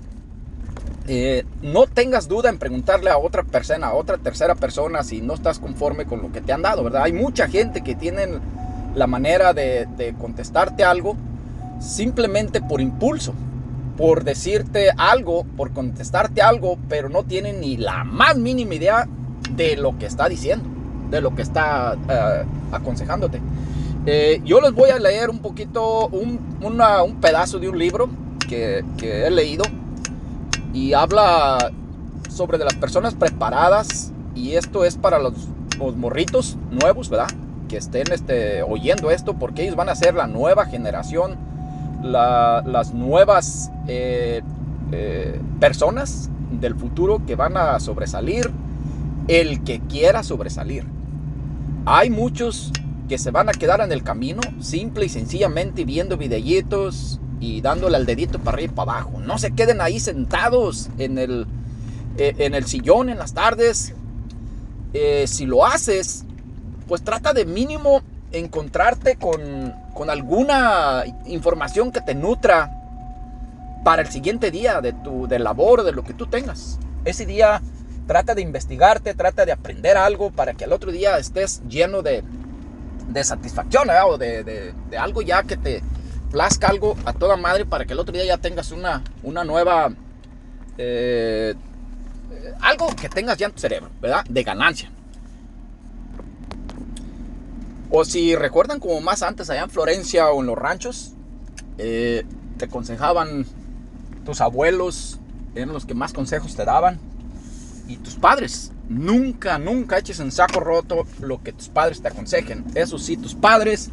eh, 1.07 1.45
no 1.61 1.87
tengas 1.87 2.27
duda 2.27 2.49
en 2.49 2.59
preguntarle 2.59 3.09
a 3.09 3.17
otra 3.17 3.43
persona, 3.43 3.87
a 3.87 3.93
otra 3.93 4.17
tercera 4.17 4.53
persona, 4.53 5.01
si 5.01 5.21
no 5.21 5.33
estás 5.33 5.59
conforme 5.59 6.03
con 6.03 6.21
lo 6.21 6.33
que 6.33 6.41
te 6.41 6.51
han 6.51 6.61
dado, 6.61 6.83
¿verdad? 6.83 7.03
Hay 7.03 7.13
mucha 7.13 7.47
gente 7.47 7.85
que 7.85 7.95
tienen 7.95 8.41
la 8.95 9.07
manera 9.07 9.53
de, 9.53 9.87
de 9.95 10.13
contestarte 10.15 10.83
algo 10.83 11.15
simplemente 11.79 12.59
por 12.59 12.81
impulso, 12.81 13.33
por 13.95 14.25
decirte 14.25 14.89
algo, 14.97 15.45
por 15.55 15.71
contestarte 15.71 16.41
algo, 16.41 16.77
pero 16.89 17.07
no 17.07 17.23
tienen 17.23 17.61
ni 17.61 17.77
la 17.77 18.03
más 18.03 18.35
mínima 18.35 18.75
idea 18.75 19.07
de 19.51 19.77
lo 19.77 19.97
que 19.97 20.05
está 20.05 20.27
diciendo, 20.27 20.67
de 21.15 21.21
lo 21.21 21.33
que 21.33 21.41
está 21.41 21.95
uh, 21.97 22.75
aconsejándote. 22.75 23.41
Eh, 24.05 24.41
yo 24.45 24.61
les 24.61 24.71
voy 24.73 24.91
a 24.91 24.99
leer 24.99 25.29
un 25.31 25.39
poquito, 25.39 26.07
un, 26.09 26.39
un 26.61 27.15
pedazo 27.19 27.57
de 27.57 27.69
un 27.69 27.79
libro 27.79 28.07
que, 28.47 28.83
he 29.01 29.31
leído 29.31 29.63
y 30.73 30.93
habla 30.93 31.71
sobre 32.29 32.57
de 32.57 32.65
las 32.65 32.75
personas 32.75 33.15
preparadas 33.15 34.11
y 34.35 34.53
esto 34.53 34.85
es 34.85 34.97
para 34.97 35.17
los, 35.17 35.33
morritos 35.97 36.57
nuevos, 36.69 37.09
¿verdad? 37.09 37.27
Que 37.67 37.77
estén 37.77 38.11
este, 38.11 38.61
oyendo 38.61 39.09
esto 39.09 39.33
porque 39.33 39.63
ellos 39.63 39.75
van 39.75 39.89
a 39.89 39.95
ser 39.95 40.13
la 40.13 40.27
nueva 40.27 40.65
generación, 40.65 41.35
la, 42.03 42.63
las 42.65 42.93
nuevas 42.93 43.71
eh, 43.87 44.41
eh, 44.91 45.41
personas 45.59 46.29
del 46.51 46.75
futuro 46.75 47.21
que 47.25 47.35
van 47.35 47.57
a 47.57 47.79
sobresalir, 47.79 48.51
el 49.27 49.63
que 49.63 49.79
quiera 49.79 50.21
sobresalir. 50.21 50.94
Hay 51.87 52.09
muchos 52.09 52.71
que 53.07 53.19
se 53.19 53.29
van 53.29 53.47
a 53.47 53.51
quedar 53.51 53.79
en 53.79 53.91
el 53.91 54.01
camino, 54.01 54.41
simple 54.59 55.05
y 55.05 55.09
sencillamente 55.09 55.85
viendo 55.85 56.17
videitos 56.17 57.19
y 57.39 57.61
dándole 57.61 57.95
al 57.95 58.07
dedito 58.07 58.39
para 58.39 58.55
arriba 58.55 58.73
y 58.73 58.75
para 58.75 58.91
abajo. 58.93 59.19
No 59.19 59.37
se 59.37 59.51
queden 59.51 59.81
ahí 59.81 59.99
sentados 59.99 60.89
en 60.97 61.19
el, 61.19 61.45
eh, 62.17 62.33
en 62.39 62.55
el 62.55 62.65
sillón 62.65 63.09
en 63.09 63.19
las 63.19 63.35
tardes. 63.35 63.93
Eh, 64.93 65.25
si 65.27 65.45
lo 65.45 65.63
haces, 65.63 66.25
pues 66.87 67.03
trata 67.03 67.33
de 67.33 67.45
mínimo 67.45 68.01
encontrarte 68.31 69.17
con, 69.17 69.75
con 69.93 70.09
alguna 70.09 71.03
información 71.27 71.91
que 71.91 72.01
te 72.01 72.15
nutra 72.15 72.71
para 73.83 74.01
el 74.01 74.07
siguiente 74.07 74.49
día 74.49 74.81
de 74.81 74.93
tu 74.93 75.27
de 75.27 75.37
labor, 75.37 75.83
de 75.83 75.91
lo 75.91 76.03
que 76.03 76.15
tú 76.15 76.25
tengas. 76.25 76.79
Ese 77.03 77.27
día 77.27 77.61
trata 78.07 78.35
de 78.35 78.41
investigarte, 78.41 79.13
trata 79.13 79.45
de 79.45 79.51
aprender 79.51 79.97
algo 79.97 80.31
para 80.31 80.53
que 80.53 80.63
al 80.63 80.73
otro 80.73 80.91
día 80.91 81.17
estés 81.17 81.61
lleno 81.67 82.01
de, 82.01 82.23
de 83.09 83.23
satisfacción 83.23 83.89
o 84.07 84.17
de, 84.17 84.43
de, 84.43 84.73
de, 84.89 84.97
algo 84.97 85.21
ya 85.21 85.43
que 85.43 85.57
te 85.57 85.81
plazca 86.31 86.67
algo 86.67 86.95
a 87.05 87.13
toda 87.13 87.37
madre 87.37 87.65
para 87.65 87.85
que 87.85 87.93
el 87.93 87.99
otro 87.99 88.13
día 88.13 88.25
ya 88.25 88.37
tengas 88.37 88.71
una, 88.71 89.03
una 89.23 89.43
nueva... 89.43 89.93
Eh, 90.77 91.55
algo 92.61 92.87
que 92.95 93.09
tengas 93.09 93.37
ya 93.37 93.47
en 93.47 93.53
tu 93.53 93.59
cerebro, 93.59 93.89
¿verdad? 94.01 94.23
De 94.29 94.43
ganancia. 94.43 94.91
O 97.89 98.03
si 98.03 98.35
recuerdan 98.35 98.79
como 98.79 98.99
más 99.01 99.23
antes 99.23 99.49
allá 99.49 99.63
en 99.63 99.69
Florencia 99.69 100.29
o 100.29 100.41
en 100.41 100.47
los 100.47 100.57
ranchos, 100.57 101.13
eh, 101.77 102.25
te 102.57 102.65
aconsejaban 102.65 103.45
tus 104.25 104.41
abuelos, 104.41 105.19
eran 105.55 105.71
los 105.71 105.85
que 105.85 105.93
más 105.93 106.11
consejos 106.11 106.55
te 106.55 106.65
daban, 106.65 106.99
y 107.87 107.97
tus 107.97 108.15
padres. 108.15 108.71
Nunca, 108.87 109.57
nunca 109.57 109.97
eches 109.97 110.19
en 110.19 110.31
saco 110.31 110.59
roto 110.59 111.05
lo 111.19 111.41
que 111.41 111.53
tus 111.53 111.69
padres 111.69 112.01
te 112.01 112.07
aconsejen. 112.07 112.63
Eso 112.75 112.97
sí, 112.97 113.17
tus 113.17 113.33
padres, 113.33 113.89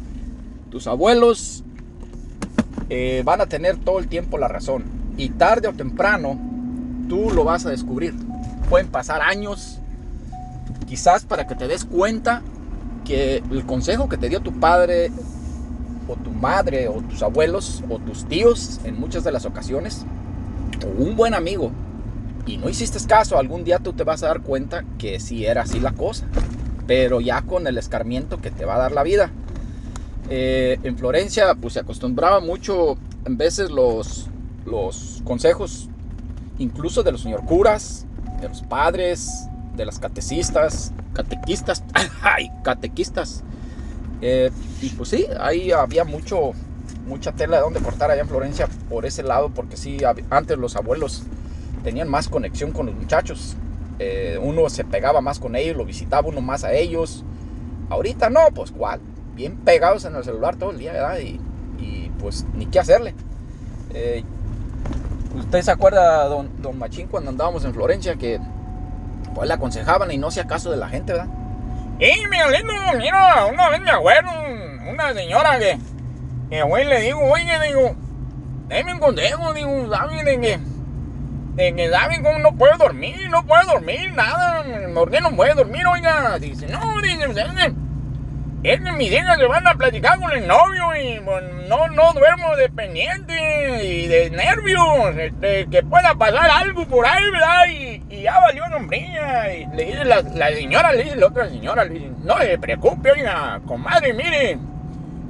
tus 0.69 0.87
abuelos 0.87 1.63
eh, 2.89 3.23
van 3.25 3.41
a 3.41 3.47
tener 3.47 3.77
todo 3.77 3.99
el 3.99 4.07
tiempo 4.07 4.37
la 4.37 4.47
razón. 4.47 4.83
Y 5.17 5.29
tarde 5.29 5.67
o 5.67 5.73
temprano 5.73 6.39
tú 7.09 7.31
lo 7.31 7.43
vas 7.43 7.65
a 7.65 7.69
descubrir. 7.69 8.13
Pueden 8.69 8.87
pasar 8.87 9.21
años, 9.21 9.79
quizás 10.87 11.25
para 11.25 11.47
que 11.47 11.55
te 11.55 11.67
des 11.67 11.85
cuenta 11.85 12.41
que 13.03 13.43
el 13.51 13.65
consejo 13.65 14.09
que 14.09 14.17
te 14.17 14.29
dio 14.29 14.41
tu 14.41 14.59
padre 14.59 15.11
o 16.07 16.15
tu 16.15 16.31
madre 16.31 16.87
o 16.87 17.01
tus 17.01 17.21
abuelos 17.23 17.83
o 17.89 17.99
tus 17.99 18.25
tíos 18.25 18.79
en 18.83 18.99
muchas 18.99 19.23
de 19.23 19.31
las 19.31 19.45
ocasiones 19.45 20.05
o 20.85 21.03
un 21.03 21.15
buen 21.15 21.33
amigo 21.33 21.71
y 22.45 22.57
no 22.57 22.69
hiciste 22.69 22.99
caso, 23.07 23.37
algún 23.37 23.63
día 23.63 23.79
tú 23.79 23.93
te 23.93 24.03
vas 24.03 24.23
a 24.23 24.27
dar 24.27 24.41
cuenta 24.41 24.83
que 24.97 25.19
sí 25.19 25.45
era 25.45 25.61
así 25.61 25.79
la 25.79 25.93
cosa, 25.93 26.25
pero 26.87 27.21
ya 27.21 27.41
con 27.41 27.67
el 27.67 27.77
escarmiento 27.77 28.39
que 28.39 28.51
te 28.51 28.65
va 28.65 28.75
a 28.75 28.79
dar 28.79 28.91
la 28.91 29.03
vida. 29.03 29.31
Eh, 30.29 30.79
en 30.83 30.97
Florencia 30.97 31.53
pues 31.55 31.73
se 31.73 31.79
acostumbraba 31.79 32.39
mucho 32.39 32.97
en 33.25 33.37
veces 33.37 33.71
los, 33.71 34.29
los 34.65 35.21
consejos 35.25 35.89
incluso 36.59 37.03
de 37.03 37.11
los 37.11 37.21
señor 37.21 37.45
curas, 37.45 38.05
de 38.41 38.49
los 38.49 38.61
padres, 38.61 39.47
de 39.75 39.85
las 39.85 39.99
catecistas, 39.99 40.93
catequistas, 41.13 41.83
ay, 42.21 42.51
catequistas. 42.63 43.43
Eh, 44.21 44.51
y 44.81 44.89
pues 44.89 45.09
sí, 45.09 45.27
ahí 45.39 45.71
había 45.71 46.05
mucho, 46.05 46.51
mucha 47.07 47.33
tela 47.33 47.57
de 47.57 47.63
donde 47.63 47.81
cortar 47.81 48.11
allá 48.11 48.21
en 48.21 48.29
Florencia 48.29 48.67
por 48.89 49.05
ese 49.05 49.23
lado, 49.23 49.49
porque 49.49 49.75
sí, 49.75 49.97
antes 50.29 50.57
los 50.57 50.75
abuelos 50.75 51.23
tenían 51.83 52.09
más 52.09 52.29
conexión 52.29 52.71
con 52.71 52.87
los 52.87 52.95
muchachos. 52.95 53.55
Eh, 53.99 54.39
uno 54.41 54.69
se 54.69 54.83
pegaba 54.83 55.21
más 55.21 55.39
con 55.39 55.55
ellos, 55.55 55.77
lo 55.77 55.85
visitaba 55.85 56.27
uno 56.27 56.41
más 56.41 56.63
a 56.63 56.73
ellos. 56.73 57.23
Ahorita 57.89 58.29
no, 58.29 58.39
pues 58.53 58.71
cuál. 58.71 58.99
Bien 59.35 59.57
pegados 59.57 60.05
en 60.05 60.15
el 60.15 60.23
celular 60.23 60.55
todo 60.55 60.71
el 60.71 60.79
día, 60.79 60.93
¿verdad? 60.93 61.19
Y, 61.19 61.39
y 61.79 62.11
pues 62.19 62.45
ni 62.53 62.65
qué 62.65 62.79
hacerle. 62.79 63.13
Eh, 63.93 64.23
¿Usted 65.35 65.61
se 65.61 65.71
acuerda, 65.71 66.25
don, 66.27 66.49
Machín, 66.77 67.07
cuando 67.07 67.31
andábamos 67.31 67.65
en 67.65 67.73
Florencia, 67.73 68.15
que 68.15 68.39
pues 69.33 69.47
le 69.47 69.53
aconsejaban 69.53 70.11
y 70.11 70.17
no 70.17 70.27
hacía 70.27 70.45
caso 70.45 70.69
de 70.69 70.77
la 70.77 70.89
gente, 70.89 71.13
¿verdad? 71.13 71.27
¡Ey, 71.99 72.23
mi 72.27 72.37
lindo! 72.55 72.73
Mira, 72.99 73.45
una 73.45 73.69
vez 73.69 73.81
me 73.81 73.89
acuerdo, 73.89 74.29
una 74.91 75.13
señora 75.13 75.57
que, 75.57 75.79
que 76.49 76.61
güey, 76.61 76.85
le 76.85 77.01
digo, 77.01 77.19
oye, 77.23 77.51
digo, 77.67 77.95
déme 78.67 78.93
un 78.93 78.99
consejo, 78.99 79.53
digo, 79.53 79.89
¿saben 79.89 80.23
de 80.23 80.59
de 81.55 81.75
que 81.75 81.91
cómo 82.21 82.39
no 82.39 82.55
puedo 82.55 82.77
dormir, 82.77 83.29
no 83.29 83.45
puedo 83.45 83.63
dormir, 83.65 84.11
nada, 84.13 84.63
¿por 84.93 85.11
qué 85.11 85.21
no 85.21 85.35
puedo 85.35 85.53
dormir, 85.55 85.85
oiga? 85.87 86.37
Dice, 86.39 86.67
no, 86.67 87.01
dice, 87.01 87.25
es 88.63 88.79
que 88.79 88.91
mis 88.93 89.11
hijas 89.11 89.37
se 89.37 89.45
van 89.45 89.67
a 89.67 89.75
platicar 89.75 90.17
con 90.19 90.31
el 90.31 90.47
novio 90.47 90.95
y 90.95 91.19
no, 91.67 91.87
no 91.89 92.13
duermo 92.13 92.55
de 92.55 92.69
pendiente 92.69 93.83
y 93.83 94.07
de 94.07 94.29
nervios, 94.29 95.17
este, 95.17 95.67
que 95.69 95.83
pueda 95.83 96.15
pasar 96.15 96.49
algo 96.49 96.85
por 96.87 97.05
ahí, 97.05 97.29
¿verdad? 97.29 97.65
Y, 97.69 98.03
y 98.09 98.21
ya 98.21 98.39
valió 98.39 98.67
nombrilla. 98.69 99.53
Y 99.53 99.65
le 99.75 99.85
dice 99.85 100.05
la, 100.05 100.21
la, 100.21 100.47
señora, 100.51 100.93
le 100.93 101.03
dice 101.03 101.15
la 101.17 101.27
otra 101.27 101.49
señora, 101.49 101.83
le 101.83 101.93
dice, 101.95 102.11
no 102.23 102.37
se 102.37 102.57
preocupe, 102.57 103.11
oiga, 103.11 103.59
comadre, 103.67 104.13
mire, 104.13 104.57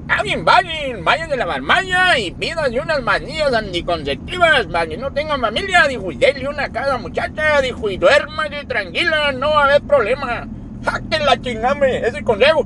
alguien 0.08 0.46
vayan, 0.46 1.04
vayan 1.04 1.30
de 1.30 1.38
la 1.38 1.46
farmacia 1.46 2.20
y 2.20 2.32
pidan 2.32 2.78
unas 2.78 3.02
manillas 3.02 3.54
anticonceptivas 3.54 4.66
para 4.68 4.88
que 4.88 4.98
no 4.98 5.12
tengan 5.12 5.42
familia, 5.42 5.88
dijo, 5.88 6.12
y 6.12 6.18
denle 6.18 6.48
una 6.48 6.66
a 6.66 6.70
cada 6.70 6.98
muchacha, 6.98 7.62
dijo, 7.62 7.90
y 7.90 7.98
duérmase 7.98 8.66
tranquila, 8.66 9.32
no 9.32 9.50
va 9.52 9.62
a 9.62 9.66
haber 9.66 9.82
problema. 9.84 10.48
¡Ja, 10.86 11.02
que 11.10 11.20
la 11.20 11.40
chingame! 11.40 12.06
Ese 12.06 12.24
consejo. 12.24 12.66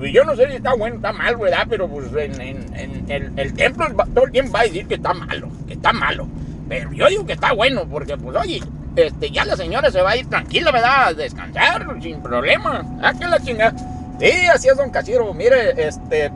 Y 0.00 0.12
yo 0.12 0.24
no 0.24 0.36
sé 0.36 0.48
si 0.48 0.56
está 0.56 0.74
bueno 0.74 0.96
está 0.96 1.12
mal, 1.12 1.36
¿verdad? 1.36 1.66
Pero 1.68 1.88
pues 1.88 2.06
en, 2.12 2.40
en, 2.40 2.76
en 2.76 3.10
el, 3.10 3.38
el, 3.38 3.54
templo 3.54 3.86
todo 4.12 4.24
el 4.26 4.32
tiempo 4.32 4.52
va 4.52 4.60
a 4.60 4.64
decir 4.64 4.86
que 4.86 4.94
está 4.94 5.14
malo, 5.14 5.48
que 5.66 5.74
está 5.74 5.92
malo. 5.92 6.28
Pero 6.68 6.92
yo 6.92 7.06
digo 7.08 7.24
que 7.24 7.34
está 7.34 7.52
bueno, 7.52 7.86
porque 7.88 8.16
pues 8.16 8.36
oye, 8.36 8.60
este, 8.96 9.30
ya 9.30 9.44
la 9.44 9.56
señora 9.56 9.90
se 9.90 10.02
va 10.02 10.10
a 10.10 10.16
ir 10.16 10.28
tranquila, 10.28 10.72
¿verdad? 10.72 11.08
A 11.08 11.14
descansar, 11.14 11.86
sin 12.02 12.20
problema. 12.20 12.84
¡Ah, 13.02 13.12
que 13.18 13.26
la 13.26 13.40
chingada! 13.40 13.74
Sí, 14.20 14.46
así 14.52 14.68
es, 14.68 14.76
don 14.76 14.90
Cachiro. 14.90 15.32
Mire, 15.34 15.86
este, 15.86 16.30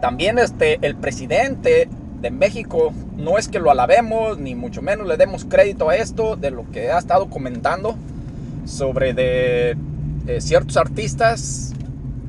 también 0.00 0.38
este, 0.38 0.78
el 0.82 0.96
presidente 0.96 1.88
de 2.20 2.30
México, 2.30 2.92
no 3.16 3.38
es 3.38 3.48
que 3.48 3.58
lo 3.58 3.70
alabemos, 3.70 4.38
ni 4.38 4.54
mucho 4.54 4.82
menos 4.82 5.06
le 5.06 5.16
demos 5.16 5.44
crédito 5.44 5.88
a 5.88 5.96
esto, 5.96 6.36
de 6.36 6.50
lo 6.50 6.70
que 6.70 6.90
ha 6.90 6.98
estado 6.98 7.30
comentando 7.30 7.96
sobre 8.64 9.14
de 9.14 9.76
eh, 10.26 10.40
ciertos 10.40 10.76
artistas 10.76 11.72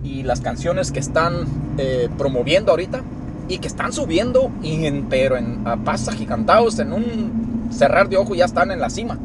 y 0.03 0.23
las 0.23 0.41
canciones 0.41 0.91
que 0.91 0.99
están 0.99 1.45
eh, 1.77 2.09
promoviendo 2.17 2.71
ahorita 2.71 3.01
y 3.47 3.57
que 3.59 3.67
están 3.67 3.91
subiendo, 3.91 4.49
en, 4.63 5.07
pero 5.09 5.35
en, 5.35 5.67
a 5.67 5.77
pasos 5.77 6.09
agigantados, 6.09 6.79
en 6.79 6.93
un 6.93 7.69
cerrar 7.71 8.09
de 8.09 8.17
ojo 8.17 8.33
ya 8.35 8.45
están 8.45 8.71
en 8.71 8.79
la 8.79 8.89
cima. 8.89 9.17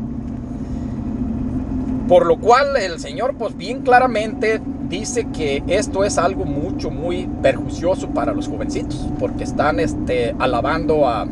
Por 2.08 2.26
lo 2.26 2.38
cual 2.38 2.76
el 2.76 3.00
Señor 3.00 3.34
pues 3.36 3.56
bien 3.56 3.82
claramente 3.82 4.60
dice 4.88 5.26
que 5.26 5.62
esto 5.66 6.04
es 6.04 6.18
algo 6.18 6.44
mucho, 6.44 6.90
muy 6.90 7.28
perjuicioso 7.42 8.08
para 8.08 8.32
los 8.32 8.48
jovencitos, 8.48 9.06
porque 9.18 9.44
están 9.44 9.80
este, 9.80 10.34
alabando 10.38 11.06
a, 11.06 11.26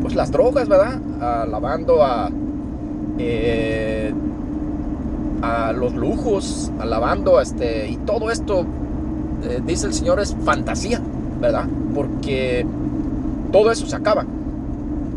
pues 0.00 0.14
las 0.14 0.30
drogas, 0.30 0.68
¿verdad? 0.68 0.98
Alabando 1.20 2.04
a, 2.04 2.30
eh, 3.18 4.12
a 5.42 5.72
los 5.72 5.94
lujos, 5.94 6.70
alabando 6.78 7.40
este, 7.40 7.88
y 7.88 7.96
todo 7.96 8.30
esto, 8.30 8.64
eh, 9.44 9.60
dice 9.64 9.86
el 9.86 9.94
Señor, 9.94 10.20
es 10.20 10.36
fantasía, 10.44 11.00
¿verdad? 11.40 11.66
Porque 11.94 12.66
todo 13.52 13.70
eso 13.70 13.86
se 13.86 13.96
acaba. 13.96 14.24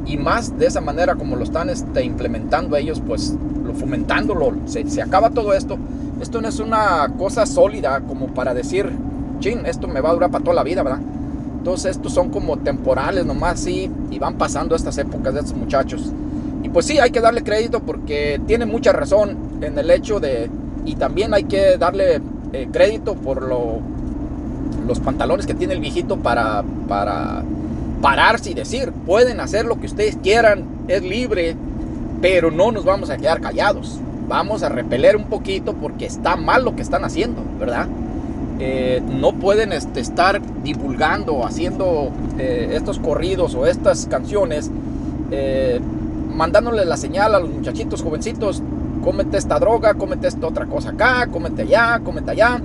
Y 0.06 0.16
más 0.16 0.58
de 0.58 0.68
esa 0.68 0.80
manera 0.80 1.16
como 1.16 1.36
lo 1.36 1.44
están 1.44 1.70
este, 1.70 2.04
implementando 2.04 2.78
ellos, 2.78 3.02
pues 3.06 3.36
lo 3.66 3.74
fomentándolo, 3.74 4.54
se, 4.66 4.90
se 4.90 5.02
acaba 5.02 5.30
todo 5.30 5.54
esto. 5.54 5.78
Esto 6.22 6.42
no 6.42 6.48
es 6.48 6.60
una 6.60 7.14
cosa 7.18 7.46
sólida 7.46 8.02
como 8.02 8.28
para 8.28 8.54
decir, 8.54 8.92
chin, 9.40 9.66
esto 9.66 9.88
me 9.88 10.02
va 10.02 10.10
a 10.10 10.14
durar 10.14 10.32
para 10.32 10.44
toda 10.44 10.56
la 10.56 10.64
vida, 10.64 10.84
¿verdad? 10.84 11.02
Entonces 11.58 11.92
estos 11.92 12.14
son 12.14 12.30
como 12.30 12.58
temporales 12.58 13.26
nomás, 13.26 13.60
sí, 13.60 13.92
y 14.10 14.20
van 14.20 14.36
pasando 14.36 14.76
estas 14.76 14.98
épocas 14.98 15.34
de 15.34 15.42
estos 15.42 15.56
muchachos. 15.56 16.12
Y 16.64 16.70
pues 16.70 16.86
sí, 16.86 16.98
hay 16.98 17.12
que 17.12 17.22
darle 17.22 17.44
crédito 17.44 17.82
porque 17.82 18.42
tiene 18.48 18.66
mucha 18.66 18.92
razón 18.94 19.38
en 19.62 19.78
el 19.78 19.92
hecho 19.92 20.20
de, 20.20 20.50
y 20.86 20.96
también 20.96 21.34
hay 21.34 21.44
que 21.44 21.78
darle 21.78 22.22
eh, 22.54 22.68
crédito 22.72 23.16
por 23.16 23.44
lo, 23.44 23.80
los 24.88 25.00
pantalones 25.00 25.46
que 25.46 25.54
tiene 25.54 25.74
el 25.74 25.82
viejito 25.82 26.18
para, 26.18 26.64
para 26.88 27.44
pararse 28.02 28.52
y 28.52 28.54
decir, 28.54 28.92
pueden 29.06 29.40
hacer 29.40 29.66
lo 29.66 29.80
que 29.80 29.88
ustedes 29.88 30.18
quieran, 30.18 30.66
es 30.88 31.04
libre, 31.04 31.56
pero 32.22 32.50
no 32.50 32.72
nos 32.72 32.86
vamos 32.86 33.10
a 33.10 33.18
quedar 33.18 33.42
callados. 33.42 34.00
Vamos 34.28 34.62
a 34.64 34.70
repeler 34.70 35.16
un 35.16 35.26
poquito 35.26 35.74
porque 35.74 36.06
está 36.06 36.36
mal 36.36 36.66
lo 36.66 36.76
que 36.76 36.82
están 36.82 37.06
haciendo, 37.06 37.42
¿verdad? 37.58 37.88
Eh, 38.60 39.02
no 39.08 39.34
pueden 39.34 39.72
este, 39.72 40.02
estar 40.02 40.42
divulgando, 40.64 41.46
haciendo 41.46 42.12
eh, 42.38 42.72
estos 42.74 43.00
corridos 43.00 43.56
o 43.56 43.66
estas 43.66 44.08
canciones, 44.08 44.70
eh, 45.32 45.80
mandándole 46.34 46.84
la 46.84 46.98
señal 46.98 47.36
a 47.36 47.40
los 47.40 47.50
muchachitos 47.52 48.02
jovencitos, 48.02 48.62
cómete 49.02 49.38
esta 49.38 49.60
droga, 49.60 49.94
cómete 49.94 50.28
esta 50.28 50.46
otra 50.46 50.66
cosa 50.66 50.90
acá, 50.90 51.28
cómete 51.32 51.62
allá, 51.62 52.02
cómete 52.04 52.32
allá, 52.32 52.60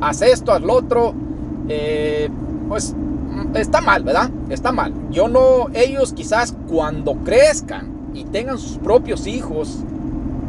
haz 0.00 0.20
esto, 0.20 0.52
haz 0.52 0.60
lo 0.60 0.74
otro, 0.74 1.14
pues 2.68 2.94
está 3.54 3.80
mal, 3.80 4.02
¿verdad? 4.02 4.30
Está 4.50 4.72
mal. 4.72 4.92
Yo 5.10 5.28
no, 5.28 5.68
ellos 5.72 6.12
quizás 6.12 6.54
cuando 6.68 7.14
crezcan 7.24 8.10
y 8.12 8.24
tengan 8.24 8.58
sus 8.58 8.76
propios 8.78 9.26
hijos 9.26 9.78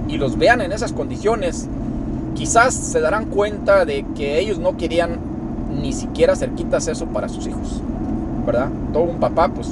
y 0.09 0.17
los 0.17 0.37
vean 0.37 0.61
en 0.61 0.71
esas 0.71 0.91
condiciones, 0.91 1.67
quizás 2.33 2.73
se 2.73 2.99
darán 2.99 3.25
cuenta 3.25 3.85
de 3.85 4.05
que 4.15 4.39
ellos 4.39 4.59
no 4.59 4.75
querían 4.75 5.17
ni 5.81 5.93
siquiera 5.93 6.35
cerquitas 6.35 6.87
eso 6.87 7.05
para 7.05 7.29
sus 7.29 7.47
hijos, 7.47 7.81
¿verdad? 8.45 8.69
Todo 8.91 9.03
un 9.03 9.19
papá, 9.19 9.49
pues, 9.49 9.69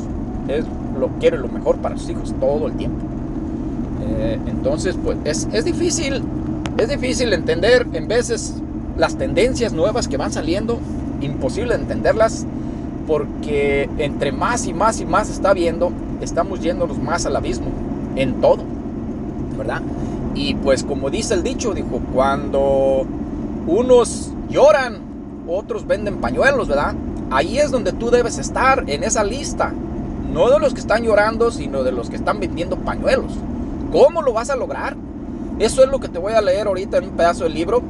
es, 0.48 0.64
lo 1.00 1.08
quiere 1.20 1.38
lo 1.38 1.48
mejor 1.48 1.78
para 1.78 1.98
sus 1.98 2.10
hijos 2.10 2.34
todo 2.40 2.68
el 2.68 2.74
tiempo. 2.74 3.00
Eh, 4.08 4.40
entonces, 4.48 4.96
pues, 5.04 5.18
es, 5.26 5.48
es 5.52 5.66
difícil, 5.66 6.22
es 6.78 6.88
difícil 6.88 7.34
entender 7.34 7.88
en 7.94 8.08
veces 8.08 8.56
las 8.96 9.16
tendencias 9.16 9.74
nuevas 9.74 10.08
que 10.08 10.18
van 10.18 10.32
saliendo, 10.32 10.80
imposible 11.22 11.74
entenderlas, 11.76 12.46
porque 13.08 13.90
entre 13.98 14.32
más 14.32 14.68
y 14.68 14.74
más 14.74 15.00
y 15.00 15.06
más 15.06 15.30
está 15.30 15.54
viendo, 15.54 15.92
estamos 16.22 16.62
yéndonos 16.62 17.00
más 17.00 17.26
al 17.26 17.36
abismo 17.36 17.68
en 18.16 18.42
todo, 18.42 18.64
¿verdad? 19.58 19.82
Y 20.38 20.54
pues 20.54 20.84
como 20.84 21.10
dice 21.10 21.34
el 21.34 21.42
dicho, 21.42 21.74
dijo, 21.74 22.00
cuando 22.14 23.08
unos 23.66 24.32
lloran, 24.50 25.00
otros 25.48 25.88
venden 25.88 26.18
pañuelos, 26.18 26.68
¿verdad? 26.68 26.94
Ahí 27.32 27.58
es 27.58 27.72
donde 27.72 27.92
tú 27.92 28.12
debes 28.12 28.38
estar, 28.38 28.84
en 28.86 29.04
esa 29.04 29.24
lista. 29.24 29.74
No 30.32 30.52
de 30.52 30.60
los 30.60 30.76
que 30.76 30.80
están 30.80 31.04
llorando, 31.04 31.50
sino 31.50 31.84
de 31.84 31.92
los 31.92 32.12
que 32.12 32.18
están 32.18 32.40
vendiendo 32.40 32.78
pañuelos. 32.78 33.32
¿Cómo 33.92 34.22
lo 34.22 34.32
vas 34.34 34.52
a 34.52 34.56
lograr? 34.56 34.96
Eso 35.58 35.84
es 35.84 35.90
lo 35.90 36.00
que 36.00 36.08
te 36.08 36.20
voy 36.20 36.34
a 36.34 36.42
leer 36.42 36.68
ahorita 36.68 37.00
en 37.00 37.06
un 37.06 37.10
pedazo 37.12 37.46
del 37.46 37.56
libro. 37.56 37.82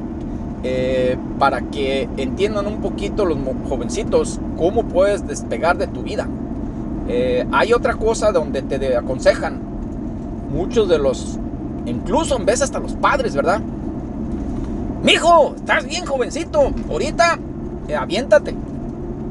Eh, 0.64 1.16
para 1.38 1.60
que 1.60 2.08
entiendan 2.16 2.66
un 2.66 2.80
poquito 2.80 3.24
los 3.24 3.38
jovencitos 3.68 4.40
cómo 4.56 4.84
puedes 4.84 5.26
despegar 5.26 5.76
de 5.76 5.86
tu 5.86 6.02
vida. 6.02 6.26
Eh, 7.08 7.46
hay 7.52 7.74
otra 7.74 7.94
cosa 7.94 8.32
donde 8.32 8.62
te 8.62 8.96
aconsejan 8.96 9.60
muchos 10.50 10.88
de 10.88 10.98
los 10.98 11.38
Incluso 11.88 12.36
en 12.36 12.46
vez 12.46 12.60
hasta 12.62 12.78
los 12.78 12.92
padres, 12.92 13.34
¿verdad? 13.34 13.60
Mijo, 15.02 15.54
estás 15.56 15.86
bien 15.86 16.04
jovencito. 16.04 16.72
Ahorita, 16.90 17.38
eh, 17.88 17.96
aviéntate. 17.96 18.54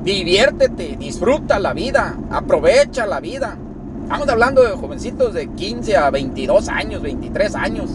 Diviértete, 0.04 0.96
disfruta 0.98 1.60
la 1.60 1.74
vida, 1.74 2.18
aprovecha 2.32 3.06
la 3.06 3.20
vida. 3.20 3.58
Estamos 4.04 4.30
hablando 4.30 4.64
de 4.64 4.72
jovencitos 4.72 5.34
de 5.34 5.48
15 5.50 5.98
a 5.98 6.10
22 6.10 6.70
años, 6.70 7.02
23 7.02 7.56
años. 7.56 7.90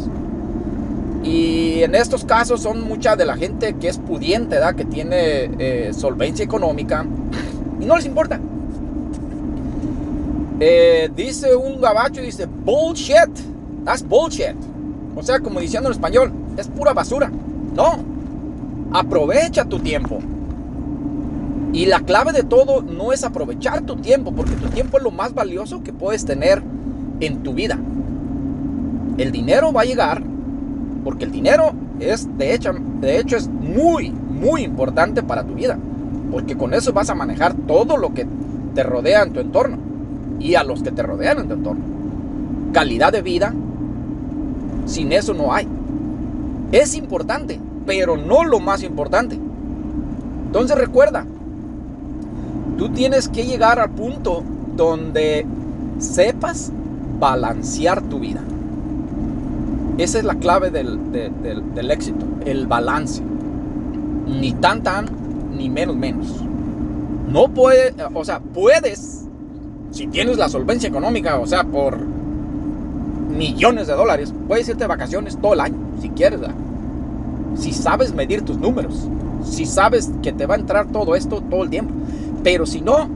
Y 1.24 1.82
en 1.82 1.94
estos 1.94 2.24
casos 2.24 2.60
son 2.60 2.82
mucha 2.82 3.16
de 3.16 3.24
la 3.24 3.36
gente 3.36 3.74
que 3.74 3.88
es 3.88 3.98
pudiente, 3.98 4.56
¿verdad? 4.56 4.74
que 4.74 4.84
tiene 4.84 5.50
eh, 5.58 5.92
solvencia 5.94 6.44
económica 6.44 7.06
y 7.80 7.84
no 7.84 7.96
les 7.96 8.04
importa. 8.04 8.38
Eh, 10.60 11.10
dice 11.16 11.56
un 11.56 11.80
gabacho, 11.80 12.20
dice, 12.20 12.46
bullshit. 12.46 13.51
That's 13.84 14.02
bullshit. 14.02 14.56
O 15.16 15.22
sea, 15.22 15.40
como 15.40 15.60
diciendo 15.60 15.88
en 15.88 15.94
español, 15.94 16.32
es 16.56 16.68
pura 16.68 16.92
basura. 16.92 17.30
No. 17.74 17.98
Aprovecha 18.92 19.64
tu 19.64 19.78
tiempo. 19.78 20.20
Y 21.72 21.86
la 21.86 22.00
clave 22.00 22.32
de 22.32 22.42
todo 22.42 22.82
no 22.82 23.12
es 23.12 23.24
aprovechar 23.24 23.82
tu 23.82 23.96
tiempo, 23.96 24.32
porque 24.32 24.52
tu 24.52 24.68
tiempo 24.68 24.98
es 24.98 25.02
lo 25.02 25.10
más 25.10 25.34
valioso 25.34 25.82
que 25.82 25.92
puedes 25.92 26.24
tener 26.24 26.62
en 27.20 27.42
tu 27.42 27.54
vida. 27.54 27.78
El 29.16 29.32
dinero 29.32 29.72
va 29.72 29.82
a 29.82 29.86
llegar, 29.86 30.22
porque 31.02 31.24
el 31.24 31.32
dinero 31.32 31.72
es, 31.98 32.28
de 32.36 32.54
hecho, 32.54 32.72
de 33.00 33.18
hecho 33.18 33.36
es 33.36 33.48
muy, 33.48 34.10
muy 34.10 34.62
importante 34.62 35.22
para 35.22 35.44
tu 35.44 35.54
vida. 35.54 35.78
Porque 36.30 36.56
con 36.56 36.74
eso 36.74 36.92
vas 36.92 37.08
a 37.10 37.14
manejar 37.14 37.54
todo 37.54 37.96
lo 37.96 38.12
que 38.12 38.26
te 38.74 38.82
rodea 38.82 39.22
en 39.22 39.32
tu 39.32 39.40
entorno 39.40 39.78
y 40.40 40.54
a 40.54 40.64
los 40.64 40.82
que 40.82 40.92
te 40.92 41.02
rodean 41.02 41.38
en 41.38 41.48
tu 41.48 41.54
entorno. 41.54 41.82
Calidad 42.72 43.12
de 43.12 43.22
vida, 43.22 43.54
sin 44.86 45.12
eso 45.12 45.34
no 45.34 45.52
hay. 45.52 45.66
Es 46.72 46.94
importante, 46.94 47.60
pero 47.86 48.16
no 48.16 48.44
lo 48.44 48.60
más 48.60 48.82
importante. 48.82 49.38
Entonces 50.46 50.76
recuerda, 50.76 51.24
tú 52.78 52.90
tienes 52.90 53.28
que 53.28 53.44
llegar 53.44 53.78
al 53.78 53.90
punto 53.90 54.42
donde 54.76 55.46
sepas 55.98 56.72
balancear 57.18 58.02
tu 58.02 58.20
vida. 58.20 58.42
Esa 59.98 60.18
es 60.18 60.24
la 60.24 60.34
clave 60.36 60.70
del, 60.70 61.90
éxito, 61.90 62.26
el 62.44 62.66
balance. 62.66 63.22
Ni 64.26 64.52
tan 64.52 64.82
tan, 64.82 65.06
ni 65.56 65.68
menos 65.68 65.96
menos. 65.96 66.42
No 67.28 67.48
puede, 67.48 67.94
o 68.14 68.24
sea, 68.24 68.40
puedes, 68.40 69.24
si 69.90 70.06
tienes 70.06 70.38
la 70.38 70.48
solvencia 70.48 70.88
económica, 70.88 71.38
o 71.38 71.46
sea, 71.46 71.64
por 71.64 71.98
millones 73.36 73.86
de 73.86 73.94
dólares, 73.94 74.32
puedes 74.46 74.68
irte 74.68 74.84
de 74.84 74.88
vacaciones 74.88 75.36
todo 75.36 75.54
el 75.54 75.60
año, 75.60 75.76
si 76.00 76.10
quieres. 76.10 76.40
Si 77.56 77.72
sabes 77.72 78.14
medir 78.14 78.42
tus 78.42 78.58
números, 78.58 79.06
si 79.44 79.66
sabes 79.66 80.10
que 80.22 80.32
te 80.32 80.46
va 80.46 80.54
a 80.54 80.58
entrar 80.58 80.86
todo 80.86 81.14
esto 81.14 81.42
todo 81.42 81.64
el 81.64 81.70
tiempo. 81.70 81.92
Pero 82.42 82.66
si 82.66 82.80
no, 82.80 83.08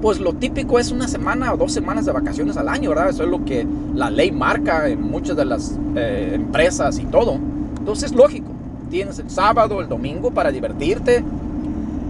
pues 0.00 0.18
lo 0.18 0.34
típico 0.34 0.78
es 0.78 0.90
una 0.90 1.08
semana 1.08 1.52
o 1.52 1.56
dos 1.56 1.72
semanas 1.72 2.06
de 2.06 2.12
vacaciones 2.12 2.56
al 2.56 2.68
año, 2.68 2.90
¿verdad? 2.90 3.10
Eso 3.10 3.22
es 3.22 3.28
lo 3.28 3.44
que 3.44 3.66
la 3.94 4.10
ley 4.10 4.32
marca 4.32 4.88
en 4.88 5.02
muchas 5.02 5.36
de 5.36 5.44
las 5.44 5.78
eh, 5.94 6.32
empresas 6.34 6.98
y 6.98 7.04
todo. 7.04 7.38
Entonces 7.78 8.10
es 8.10 8.16
lógico. 8.16 8.50
Tienes 8.90 9.18
el 9.18 9.30
sábado, 9.30 9.80
el 9.80 9.88
domingo 9.88 10.30
para 10.30 10.50
divertirte 10.50 11.24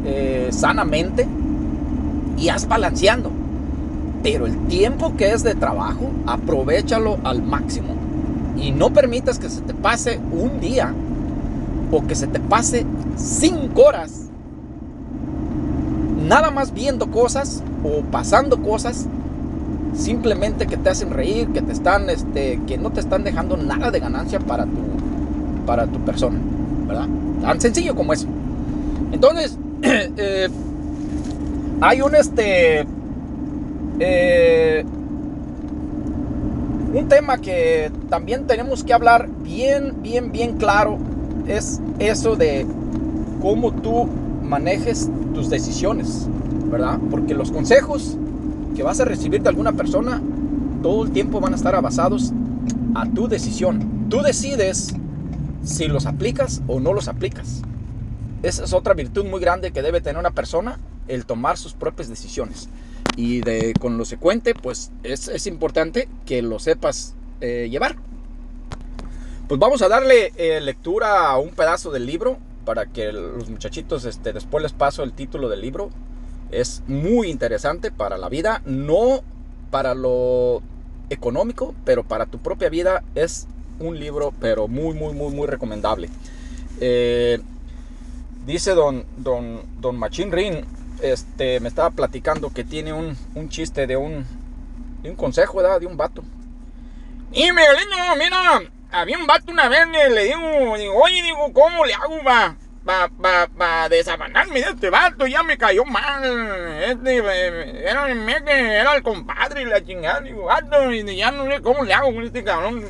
eh, 0.05 0.49
sanamente 0.51 1.27
y 2.39 2.49
haz 2.49 2.67
balanceando. 2.67 3.31
Pero 4.23 4.47
el 4.47 4.57
tiempo 4.69 5.17
que 5.17 5.33
es 5.33 5.43
de 5.43 5.55
trabajo, 5.55 6.11
aprovechalo 6.27 7.19
al 7.25 7.43
máximo. 7.43 7.95
Y 8.57 8.71
no 8.71 8.93
permitas 8.93 9.39
que 9.39 9.49
se 9.49 9.61
te 9.63 9.75
pase 9.75 10.21
un 10.31 10.61
día 10.61 10.95
o 11.91 12.07
que 12.07 12.15
se 12.15 12.27
te 12.27 12.41
pase 12.41 12.87
cinco 13.17 13.83
horas. 13.83 14.19
nada 16.27 16.51
más 16.51 16.73
viendo 16.73 17.11
cosas 17.11 17.63
o 17.83 18.01
pasando 18.03 18.63
cosas 18.63 19.07
simplemente 19.95 20.67
que 20.67 20.77
te 20.77 20.89
hacen 20.89 21.11
reír, 21.11 21.49
que 21.49 21.61
te 21.63 21.73
están, 21.73 22.09
este, 22.09 22.61
que 22.67 22.79
no 22.79 22.91
te 22.91 23.01
están 23.01 23.25
dejando 23.25 23.57
nada 23.57 23.91
de 23.91 24.01
ganancia 24.01 24.39
para 24.41 24.65
tu, 24.65 25.67
para 25.67 25.87
tu 25.87 25.99
persona, 26.01 26.39
¿verdad? 26.87 27.09
Tan 27.43 27.61
sencillo 27.61 27.95
como 27.95 28.13
eso. 28.13 28.27
Entonces, 29.13 29.59
eh, 29.83 30.49
hay 31.81 32.01
un 32.01 32.15
este, 32.15 32.87
eh, 34.01 34.85
un 36.95 37.09
tema 37.09 37.39
que 37.39 37.91
también 38.11 38.47
tenemos 38.47 38.85
que 38.85 38.93
hablar 38.93 39.29
bien, 39.43 40.03
bien, 40.03 40.33
bien 40.33 40.57
claro 40.57 40.99
es 41.47 41.81
eso 41.99 42.37
de 42.37 42.67
cómo 43.41 43.73
tú 43.73 44.09
manejes 44.43 45.09
tus 45.35 45.51
decisiones, 45.51 46.27
¿verdad? 46.71 46.99
Porque 47.11 47.35
los 47.35 47.51
consejos 47.51 48.17
que 48.77 48.83
vas 48.83 49.01
a 49.01 49.05
recibir 49.05 49.43
de 49.43 49.49
alguna 49.49 49.73
persona 49.73 50.23
todo 50.83 51.05
el 51.05 51.11
tiempo 51.13 51.41
van 51.41 51.53
a 51.53 51.57
estar 51.57 51.81
basados 51.81 52.33
a 52.95 53.07
tu 53.09 53.29
decisión. 53.29 54.07
Tú 54.09 54.23
decides 54.23 54.95
si 55.65 55.87
los 55.87 56.07
aplicas 56.07 56.63
o 56.67 56.81
no 56.81 56.93
los 56.93 57.09
aplicas. 57.09 57.63
Esa 58.43 58.65
es 58.65 58.73
otra 58.73 58.95
virtud 58.95 59.25
muy 59.25 59.41
grande 59.41 59.71
que 59.71 59.83
debe 59.83 60.01
tener 60.01 60.19
una 60.19 60.33
persona, 60.33 60.79
el 61.09 61.25
tomar 61.27 61.57
sus 61.57 61.75
propias 61.75 62.09
decisiones. 62.09 62.69
Y 63.17 63.41
de, 63.41 63.75
con 63.79 63.99
lo 63.99 64.05
secuente, 64.05 64.55
pues 64.55 64.91
es, 65.03 65.29
es 65.29 65.47
importante 65.47 66.09
que 66.25 66.43
lo 66.43 66.59
sepas 66.59 67.15
eh, 67.41 67.69
llevar. 67.71 67.97
Pues 69.49 69.61
vamos 69.61 69.83
a 69.83 69.89
darle 69.89 70.33
eh, 70.37 70.61
lectura 70.61 71.29
a 71.29 71.39
un 71.39 71.51
pedazo 71.51 71.91
del 71.91 72.07
libro 72.07 72.39
para 72.65 72.87
que 72.87 73.13
los 73.13 73.51
muchachitos 73.51 74.05
este, 74.05 74.33
después 74.33 74.63
les 74.63 74.73
paso 74.73 75.03
el 75.03 75.13
título 75.13 75.49
del 75.49 75.61
libro 75.61 75.91
es 76.53 76.83
muy 76.87 77.31
interesante 77.31 77.91
para 77.91 78.19
la 78.19 78.29
vida, 78.29 78.63
no 78.67 79.23
para 79.71 79.95
lo 79.95 80.63
económico, 81.11 81.75
pero 81.85 82.05
para 82.05 82.27
tu 82.27 82.39
propia 82.39 82.69
vida 82.69 83.03
es 83.15 83.49
un 83.81 83.99
libro, 83.99 84.33
pero 84.39 84.69
muy, 84.69 84.95
muy, 84.95 85.15
muy, 85.15 85.33
muy 85.35 85.47
recomendable. 85.47 86.09
Eh, 86.81 87.41
dice 88.47 88.73
don, 88.73 89.05
don, 89.17 89.63
don 89.81 89.97
Machín 89.97 90.31
Rin, 90.31 90.61
este, 91.03 91.61
me 91.61 91.69
estaba 91.69 91.91
platicando 91.91 92.53
que 92.53 92.65
tiene 92.65 92.93
un, 92.93 93.17
chiste 93.49 93.87
de 93.87 93.97
un, 93.97 94.27
consejo. 95.17 95.63
De 95.79 95.87
un 95.87 95.97
vato. 95.97 96.23
Y 97.33 97.51
Miguelito, 97.51 97.97
mira, 98.19 98.63
había 98.91 99.19
un 99.19 99.27
vato 99.27 99.51
una 99.51 99.69
vez, 99.69 99.87
le 99.89 100.25
digo, 100.25 100.77
digo, 100.77 100.95
oye, 100.95 101.23
digo, 101.23 101.53
¿cómo 101.53 101.85
le 101.85 101.95
hago, 101.95 102.23
para 102.85 103.09
pa, 103.09 103.49
pa 103.57 103.89
desafanarme 103.89 104.61
de 104.61 104.71
este 104.71 104.91
vato, 104.91 105.27
ya 105.27 105.43
me 105.43 105.57
cayó 105.57 105.85
mal. 105.85 106.23
Este, 106.83 107.19
eh, 107.19 107.89
era, 107.89 108.11
era 108.11 108.95
el 108.95 109.03
compadre 109.03 109.63
y 109.63 109.67
la 109.67 109.83
chingada. 109.85 110.21
Digo, 110.21 110.45
vato, 110.45 110.93
y 110.93 111.17
ya 111.17 111.31
no 111.31 111.47
sé 111.47 111.63
cómo 111.63 111.85
le 111.85 111.95
hago 111.95 112.15
con 112.15 112.25
este 112.25 112.45
cabrón. 112.45 112.85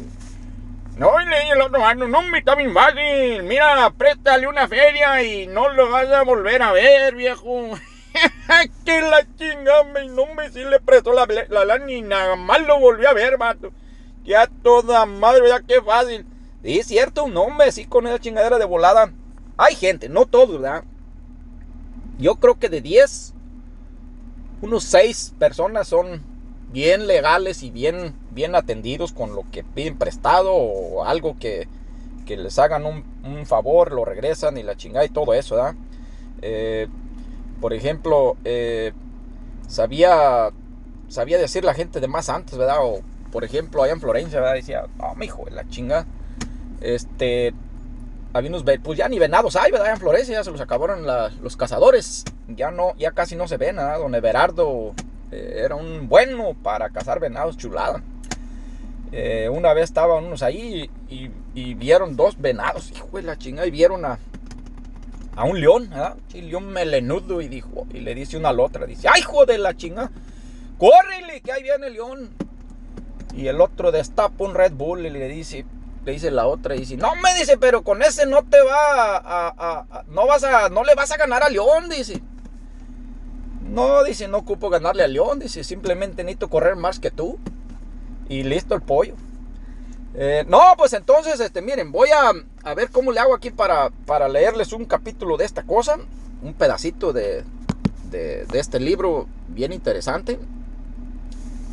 No, 0.97 1.11
y 1.21 1.27
le 1.27 1.37
dije 1.41 1.53
el 1.53 1.61
otro 1.61 1.81
vato, 1.81 2.07
no, 2.07 2.23
me 2.23 2.39
está 2.39 2.55
bien 2.55 2.75
fácil. 2.75 3.43
Mira, 3.45 3.91
préstale 3.97 4.47
una 4.47 4.69
feria 4.69 5.23
y 5.23 5.47
no 5.47 5.69
lo 5.71 5.91
vas 5.91 6.09
a 6.09 6.23
volver 6.23 6.63
a 6.63 6.73
ver, 6.73 7.15
viejo. 7.15 7.71
que 8.85 9.01
la 9.01 9.27
chingada, 9.37 9.85
me, 9.85 10.07
no 10.09 10.27
me 10.35 10.51
si 10.51 10.65
le 10.65 10.81
prestó 10.81 11.13
la, 11.13 11.27
la 11.49 11.65
lana 11.65 11.87
ni 11.87 12.03
nada 12.03 12.37
más 12.37 12.61
lo 12.63 12.79
volví 12.79 13.07
a 13.07 13.13
ver, 13.13 13.39
vato. 13.39 13.73
Ya 14.25 14.47
toda 14.47 15.05
madre, 15.07 15.49
ya 15.49 15.61
qué 15.61 15.81
fácil. 15.83 16.27
Sí, 16.63 16.79
es 16.79 16.87
cierto, 16.87 17.25
un 17.25 17.37
hombre, 17.37 17.73
sí, 17.73 17.87
con 17.87 18.07
esa 18.07 18.21
chingadera 18.21 18.59
de 18.59 18.65
volada. 18.65 19.13
Hay 19.57 19.75
gente, 19.75 20.09
no 20.09 20.27
todos, 20.27 20.61
¿verdad? 20.61 20.85
Yo 22.19 22.37
creo 22.37 22.59
que 22.59 22.69
de 22.69 22.81
10, 22.81 23.35
unos 24.61 24.85
6 24.85 25.35
personas 25.39 25.89
son 25.89 26.23
bien 26.73 27.07
legales 27.07 27.63
y 27.63 27.71
bien, 27.71 28.15
bien 28.31 28.55
atendidos 28.55 29.13
con 29.13 29.35
lo 29.35 29.45
que 29.51 29.63
piden 29.65 29.99
prestado 29.99 30.53
o 30.55 31.05
algo 31.05 31.37
que, 31.39 31.69
que 32.27 32.37
les 32.37 32.59
hagan 32.59 32.85
un, 32.87 33.47
favor, 33.47 33.93
lo 33.93 34.05
regresan 34.05 34.57
y 34.57 34.63
la 34.63 34.77
chingada 34.77 35.05
y 35.05 35.09
todo 35.09 35.35
eso, 35.35 35.57
¿verdad? 35.57 35.75
Eh, 36.43 36.89
por 37.63 37.73
ejemplo, 37.73 38.37
eh, 38.45 38.93
sabía, 39.69 40.51
sabía 41.09 41.39
decir 41.39 41.65
la 41.65 41.75
gente 41.75 42.01
de 42.01 42.09
más 42.09 42.29
antes, 42.29 42.59
¿verdad? 42.59 42.79
Por 43.31 43.45
ejemplo, 43.45 43.85
allá 43.85 43.93
en 43.93 44.01
Florencia, 44.01 44.41
¿verdad? 44.41 44.57
Decía, 44.57 44.87
no, 44.99 45.15
mi 45.15 45.27
hijo, 45.27 45.47
la 45.49 45.67
chinga. 45.69 46.05
Este, 46.81 47.55
había 48.33 48.51
unos, 48.51 48.65
pues 48.83 48.99
ya 48.99 49.09
ni 49.09 49.21
venados 49.21 49.55
hay, 49.55 49.71
¿verdad? 49.71 49.93
En 49.93 49.99
Florencia 49.99 50.35
ya 50.35 50.45
se 50.45 50.51
los 50.51 50.61
acabaron 50.61 51.07
los 51.41 51.57
cazadores. 51.57 52.25
Ya 52.49 52.73
no, 52.73 52.97
ya 52.97 53.13
casi 53.13 53.37
no 53.37 53.47
se 53.47 53.59
ven, 53.59 53.77
¿verdad? 53.77 54.01
Don 54.01 54.13
Everardo 54.17 54.93
eh, 55.31 55.63
era 55.65 55.77
un 55.77 56.09
bueno 56.09 56.57
para 56.65 56.91
cazar 56.91 57.21
venados 57.21 57.57
chulada. 57.57 58.03
Eh, 59.13 59.49
una 59.49 59.73
vez 59.73 59.85
estaban 59.85 60.25
unos 60.25 60.43
ahí 60.43 60.91
y, 61.09 61.75
vieron 61.75 62.17
dos 62.17 62.41
venados, 62.41 62.91
hijo 62.91 63.09
de 63.13 63.23
la 63.23 63.39
chingada, 63.39 63.69
y 63.69 63.71
vieron 63.71 64.05
a, 64.05 64.19
a 65.37 65.45
un 65.45 65.61
león, 65.61 65.89
¿verdad? 65.91 66.17
Un 66.35 66.49
león 66.49 66.67
melenudo 66.73 67.41
y 67.41 67.49
dijo, 67.49 67.87
y 67.93 68.01
le 68.01 68.15
dice 68.15 68.37
una 68.37 68.51
al 68.51 68.61
otra, 68.61 68.87
dice, 68.87 69.09
¡ay, 69.11 69.21
hijo 69.21 69.47
de 69.47 69.59
la 69.59 69.77
chingada! 69.77 70.11
¡Córrele, 70.79 71.41
que 71.41 71.53
ahí 71.53 71.63
viene 71.63 71.87
el 71.87 71.95
león! 71.95 72.31
Y 73.35 73.47
el 73.47 73.61
otro 73.61 73.93
destapa 73.93 74.45
un 74.45 74.55
Red 74.55 74.73
Bull 74.73 75.07
y 75.07 75.11
le 75.11 75.29
dice, 75.29 75.65
le 76.05 76.13
dice 76.13 76.31
la 76.31 76.47
otra 76.47 76.75
y 76.75 76.81
dice, 76.81 76.97
no 76.97 77.15
me 77.17 77.35
dice, 77.39 77.57
pero 77.57 77.83
con 77.83 78.03
ese 78.03 78.27
no 78.27 78.43
te 78.43 78.61
va 78.61 79.17
a, 79.17 80.05
no 80.09 80.27
vas 80.27 80.45
a, 80.45 80.69
no 80.69 80.85
le 80.85 80.95
vas 80.95 81.13
a 81.13 81.17
ganar 81.17 81.43
a 81.43 81.49
León, 81.49 81.89
dice. 81.89 82.21
No, 83.71 84.05
dice, 84.05 84.29
no 84.29 84.39
ocupo 84.39 84.69
ganarle 84.69 85.03
a 85.03 85.09
León, 85.09 85.39
dice, 85.39 85.65
simplemente 85.65 86.25
necesito 86.25 86.49
correr 86.49 86.77
más 86.77 86.99
que 86.99 87.11
tú. 87.11 87.39
Y 88.29 88.43
listo 88.43 88.75
el 88.75 88.83
pollo. 88.83 89.15
Eh, 90.15 90.45
no, 90.47 90.61
pues 90.77 90.93
entonces, 90.93 91.41
este, 91.41 91.63
miren, 91.63 91.91
voy 91.91 92.11
a, 92.11 92.33
a, 92.69 92.75
ver 92.75 92.91
cómo 92.91 93.13
le 93.13 93.21
hago 93.21 93.35
aquí 93.35 93.51
para, 93.51 93.91
para 94.07 94.29
leerles 94.29 94.73
un 94.73 94.85
capítulo 94.85 95.37
de 95.37 95.45
esta 95.47 95.63
cosa, 95.63 95.99
un 96.43 96.53
pedacito 96.55 97.13
de, 97.13 97.45
de, 98.11 98.47
este 98.53 98.79
libro 98.79 99.27
bien 99.49 99.73
interesante. 99.73 100.39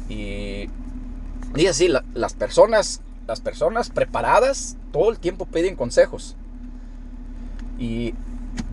Y 0.08 0.70
dice 1.54 1.70
así, 1.70 1.90
las 2.14 2.34
personas 2.34 3.02
las 3.30 3.42
personas 3.42 3.92
preparadas 3.92 4.76
todo 4.92 5.12
el 5.12 5.20
tiempo 5.20 5.46
piden 5.46 5.76
consejos. 5.76 6.36
Y 7.78 8.16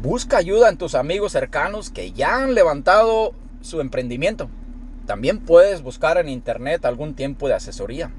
busca 0.00 0.38
ayuda 0.38 0.70
en 0.70 0.78
tus 0.78 0.94
amigos 0.94 1.32
cercanos 1.32 1.90
que 1.90 2.12
ya 2.12 2.36
han 2.36 2.54
levantado 2.54 3.34
su 3.60 3.82
emprendimiento. 3.82 4.48
También 5.04 5.40
puedes 5.40 5.82
buscar 5.82 6.16
en 6.16 6.30
internet 6.30 6.86
algún 6.86 7.14
tiempo 7.14 7.48
de 7.48 7.54
asesoría. 7.54 8.10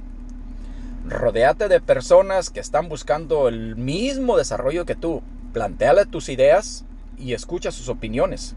Rodéate 1.10 1.70
de 1.70 1.80
personas 1.80 2.50
que 2.50 2.60
están 2.60 2.90
buscando 2.90 3.48
el 3.48 3.78
mismo 3.78 4.36
desarrollo 4.36 4.86
que 4.86 4.96
tú. 4.96 5.22
Plantéale 5.54 6.06
tus 6.06 6.28
ideas 6.28 6.84
y 7.18 7.32
escucha 7.32 7.72
sus 7.72 7.88
opiniones. 7.88 8.56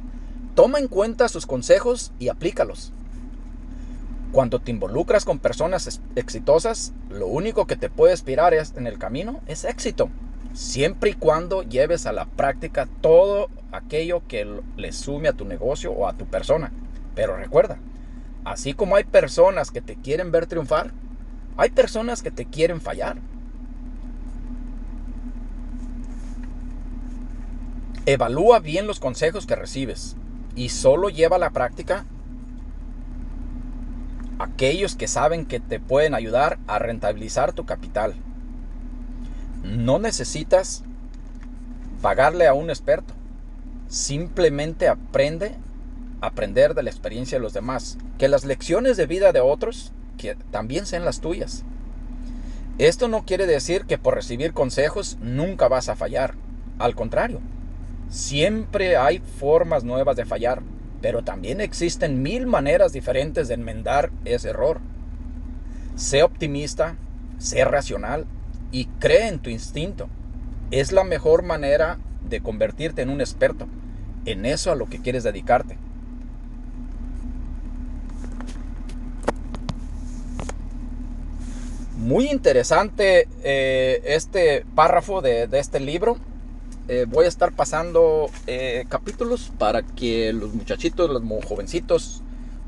Toma 0.57 0.81
en 0.81 0.89
cuenta 0.89 1.29
sus 1.29 1.47
consejos 1.47 2.13
y 2.19 2.29
aplícalos. 2.29 2.93
Cuando 4.33 4.59
te 4.59 4.73
involucras 4.73 5.25
con 5.25 5.39
personas 5.39 6.01
exitosas, 6.17 6.93
lo 7.09 7.29
único 7.29 7.69
que 7.69 7.77
te 7.77 7.89
puede 7.89 8.13
aspirar 8.13 8.53
es, 8.53 8.75
en 8.77 8.89
el 8.89 8.99
camino 8.99 9.41
es 9.47 9.65
éxito, 9.65 10.11
siempre 10.53 11.11
y 11.11 11.15
cuando 11.15 11.63
lleves 11.63 12.05
a 12.05 12.13
la 12.13 12.27
práctica 12.27 12.89
todo 13.01 13.49
aquello 13.71 14.23
que 14.27 14.61
le 14.77 14.93
sume 14.93 15.29
a 15.29 15.35
tu 15.35 15.45
negocio 15.45 15.93
o 15.93 16.09
a 16.09 16.15
tu 16.15 16.27
persona. 16.27 16.73
Pero 17.15 17.37
recuerda, 17.37 17.79
así 18.45 18.75
como 18.75 18.97
hay 18.97 19.05
personas 19.05 19.71
que 19.71 19.81
te 19.81 19.95
quieren 19.95 20.33
ver 20.33 20.47
triunfar, 20.47 20.93
hay 21.61 21.69
personas 21.69 22.23
que 22.23 22.31
te 22.31 22.47
quieren 22.47 22.81
fallar. 22.81 23.19
Evalúa 28.07 28.61
bien 28.61 28.87
los 28.87 28.99
consejos 28.99 29.45
que 29.45 29.57
recibes 29.57 30.17
y 30.57 30.71
solo 30.71 31.11
lleva 31.11 31.37
a 31.37 31.39
la 31.39 31.51
práctica 31.51 32.07
aquellos 34.39 34.97
que 34.97 35.07
saben 35.07 35.45
que 35.45 35.61
te 35.61 35.79
pueden 35.79 36.15
ayudar 36.15 36.59
a 36.67 36.79
rentabilizar 36.79 37.53
tu 37.53 37.67
capital. 37.67 38.15
No 39.63 39.99
necesitas 39.99 40.83
pagarle 42.01 42.47
a 42.47 42.55
un 42.55 42.71
experto. 42.71 43.13
Simplemente 43.89 44.89
aprende 44.89 45.57
aprender 46.23 46.73
de 46.73 46.85
la 46.85 46.91
experiencia 46.91 47.37
de 47.37 47.43
los 47.43 47.53
demás. 47.53 47.99
Que 48.17 48.29
las 48.29 48.47
lecciones 48.47 48.97
de 48.97 49.05
vida 49.05 49.33
de 49.33 49.41
otros 49.41 49.93
que 50.21 50.37
también 50.51 50.87
sean 50.87 51.05
las 51.05 51.21
tuyas. 51.21 51.65
Esto 52.79 53.09
no 53.09 53.25
quiere 53.25 53.47
decir 53.47 53.87
que 53.87 53.99
por 53.99 54.15
recibir 54.15 54.53
consejos 54.53 55.19
nunca 55.21 55.69
vas 55.69 55.89
a 55.89 55.97
fallar. 55.97 56.35
Al 56.79 56.95
contrario, 56.95 57.41
siempre 58.09 58.97
hay 58.97 59.19
formas 59.19 59.85
nuevas 59.85 60.17
de 60.17 60.25
fallar 60.25 60.63
pero 61.01 61.23
también 61.23 61.61
existen 61.61 62.23
mil 62.23 62.47
maneras 62.47 62.93
diferentes 62.93 63.49
de 63.49 63.55
enmendar 63.55 64.11
ese 64.25 64.51
error. 64.51 64.81
Sé 65.97 66.23
optimista, 66.23 66.97
sé 67.39 67.65
racional 67.65 68.27
y 68.71 68.87
cree 68.99 69.29
en 69.29 69.39
tu 69.39 69.51
instinto. 69.51 70.09
Es 70.71 70.93
la 70.93 71.05
mejor 71.05 71.43
manera 71.43 71.99
de 72.29 72.41
convertirte 72.41 73.03
en 73.03 73.11
un 73.11 73.21
experto, 73.21 73.67
en 74.25 74.45
eso 74.45 74.71
a 74.71 74.77
lo 74.77 74.87
que 74.87 75.01
quieres 75.01 75.25
dedicarte. 75.25 75.79
Muy 82.01 82.31
interesante 82.31 83.29
eh, 83.45 84.01
este 84.07 84.65
párrafo 84.75 85.21
de, 85.21 85.47
este 85.53 85.81
libro. 85.81 86.17
Eh, 86.89 87.05
voy 87.07 87.27
a 87.27 87.29
estar 87.29 87.53
pasando 87.53 88.31
eh, 88.47 88.87
capítulos 88.89 89.53
para 89.59 89.83
que 89.83 90.33
los 90.33 90.55
muchachitos, 90.55 91.11
los 91.11 91.45
jovencitos, 91.45 92.23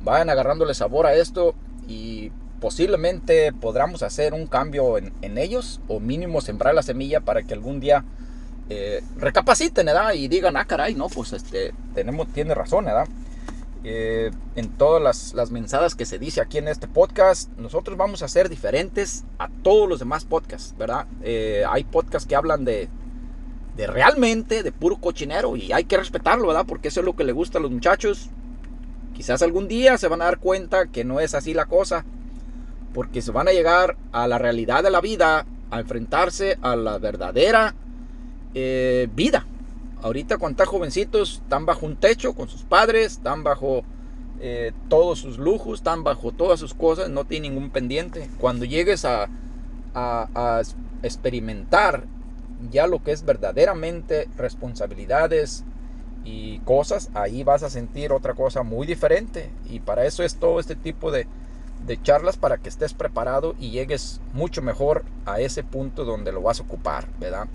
vayan 0.04 0.28
agarrándole 0.28 0.74
sabor 0.74 1.06
a 1.06 1.14
esto 1.14 1.54
y 1.88 2.30
posiblemente 2.60 3.54
podamos 3.54 4.02
hacer 4.02 4.34
un 4.34 4.46
cambio 4.46 4.98
en, 4.98 5.14
en 5.22 5.38
ellos 5.38 5.80
o 5.88 5.98
mínimo 5.98 6.42
sembrar 6.42 6.74
la 6.74 6.82
semilla 6.82 7.20
para 7.20 7.42
que 7.42 7.54
algún 7.54 7.80
día 7.80 8.04
eh, 8.68 9.02
recapaciten, 9.16 9.86
¿verdad? 9.86 10.12
Y 10.12 10.28
digan, 10.28 10.58
ah, 10.58 10.66
caray, 10.66 10.94
no, 10.94 11.08
pues 11.08 11.32
este, 11.32 11.72
tenemos, 11.94 12.28
tiene 12.28 12.54
razón, 12.54 12.84
¿verdad? 12.84 13.08
Eh, 13.84 14.30
en 14.54 14.68
todas 14.78 15.02
las, 15.02 15.34
las 15.34 15.50
mensadas 15.50 15.96
que 15.96 16.06
se 16.06 16.18
dice 16.18 16.40
aquí 16.40 16.58
en 16.58 16.68
este 16.68 16.86
podcast, 16.86 17.50
nosotros 17.58 17.96
vamos 17.96 18.22
a 18.22 18.28
ser 18.28 18.48
diferentes 18.48 19.24
a 19.38 19.48
todos 19.48 19.88
los 19.88 19.98
demás 19.98 20.24
podcasts, 20.24 20.74
¿verdad? 20.78 21.06
Eh, 21.22 21.64
hay 21.68 21.82
podcasts 21.82 22.28
que 22.28 22.36
hablan 22.36 22.64
de, 22.64 22.88
de 23.76 23.86
realmente, 23.88 24.62
de 24.62 24.70
puro 24.70 24.98
cochinero, 24.98 25.56
y 25.56 25.72
hay 25.72 25.84
que 25.84 25.96
respetarlo, 25.96 26.46
¿verdad? 26.46 26.64
Porque 26.66 26.88
eso 26.88 27.00
es 27.00 27.06
lo 27.06 27.16
que 27.16 27.24
le 27.24 27.32
gusta 27.32 27.58
a 27.58 27.60
los 27.60 27.72
muchachos. 27.72 28.30
Quizás 29.14 29.42
algún 29.42 29.66
día 29.66 29.98
se 29.98 30.08
van 30.08 30.22
a 30.22 30.26
dar 30.26 30.38
cuenta 30.38 30.86
que 30.86 31.04
no 31.04 31.18
es 31.18 31.34
así 31.34 31.52
la 31.52 31.66
cosa, 31.66 32.04
porque 32.94 33.20
se 33.20 33.32
van 33.32 33.48
a 33.48 33.52
llegar 33.52 33.96
a 34.12 34.28
la 34.28 34.38
realidad 34.38 34.84
de 34.84 34.90
la 34.90 35.00
vida, 35.00 35.44
a 35.70 35.80
enfrentarse 35.80 36.56
a 36.62 36.76
la 36.76 36.98
verdadera 36.98 37.74
eh, 38.54 39.08
vida. 39.14 39.46
Ahorita 40.02 40.34
están 40.34 40.66
jovencitos, 40.66 41.42
están 41.44 41.64
bajo 41.64 41.86
un 41.86 41.96
techo 41.96 42.34
con 42.34 42.48
sus 42.48 42.62
padres, 42.62 43.12
están 43.12 43.44
bajo 43.44 43.82
eh, 44.40 44.72
todos 44.88 45.20
sus 45.20 45.38
lujos, 45.38 45.78
están 45.78 46.02
bajo 46.04 46.32
todas 46.32 46.58
sus 46.58 46.74
cosas, 46.74 47.08
no 47.08 47.24
tienen 47.24 47.54
ningún 47.54 47.70
pendiente. 47.70 48.28
Cuando 48.38 48.64
llegues 48.64 49.04
a 49.04 49.28
experimentar 51.02 52.04
ya 52.70 52.86
lo 52.86 53.02
que 53.02 53.12
es 53.12 53.24
verdaderamente 53.24 54.28
responsabilidades 54.36 55.64
y 56.24 56.58
cosas, 56.60 57.10
ahí 57.14 57.42
vas 57.42 57.62
a 57.62 57.70
sentir 57.70 58.12
otra 58.12 58.34
cosa 58.34 58.62
muy 58.62 58.86
diferente. 58.86 59.50
Y 59.68 59.80
para 59.80 60.04
eso 60.04 60.22
es 60.22 60.36
todo 60.36 60.60
este 60.60 60.76
tipo 60.76 61.10
de, 61.10 61.26
de 61.86 62.00
charlas 62.02 62.36
para 62.36 62.58
que 62.58 62.68
estés 62.68 62.94
preparado 62.94 63.54
y 63.58 63.70
llegues 63.70 64.20
mucho 64.32 64.62
mejor 64.62 65.04
a 65.26 65.40
ese 65.40 65.64
punto 65.64 66.04
donde 66.04 66.32
lo 66.32 66.42
vas 66.42 66.60
a 66.60 66.62
ocupar, 66.62 67.08
¿verdad? 67.18 67.48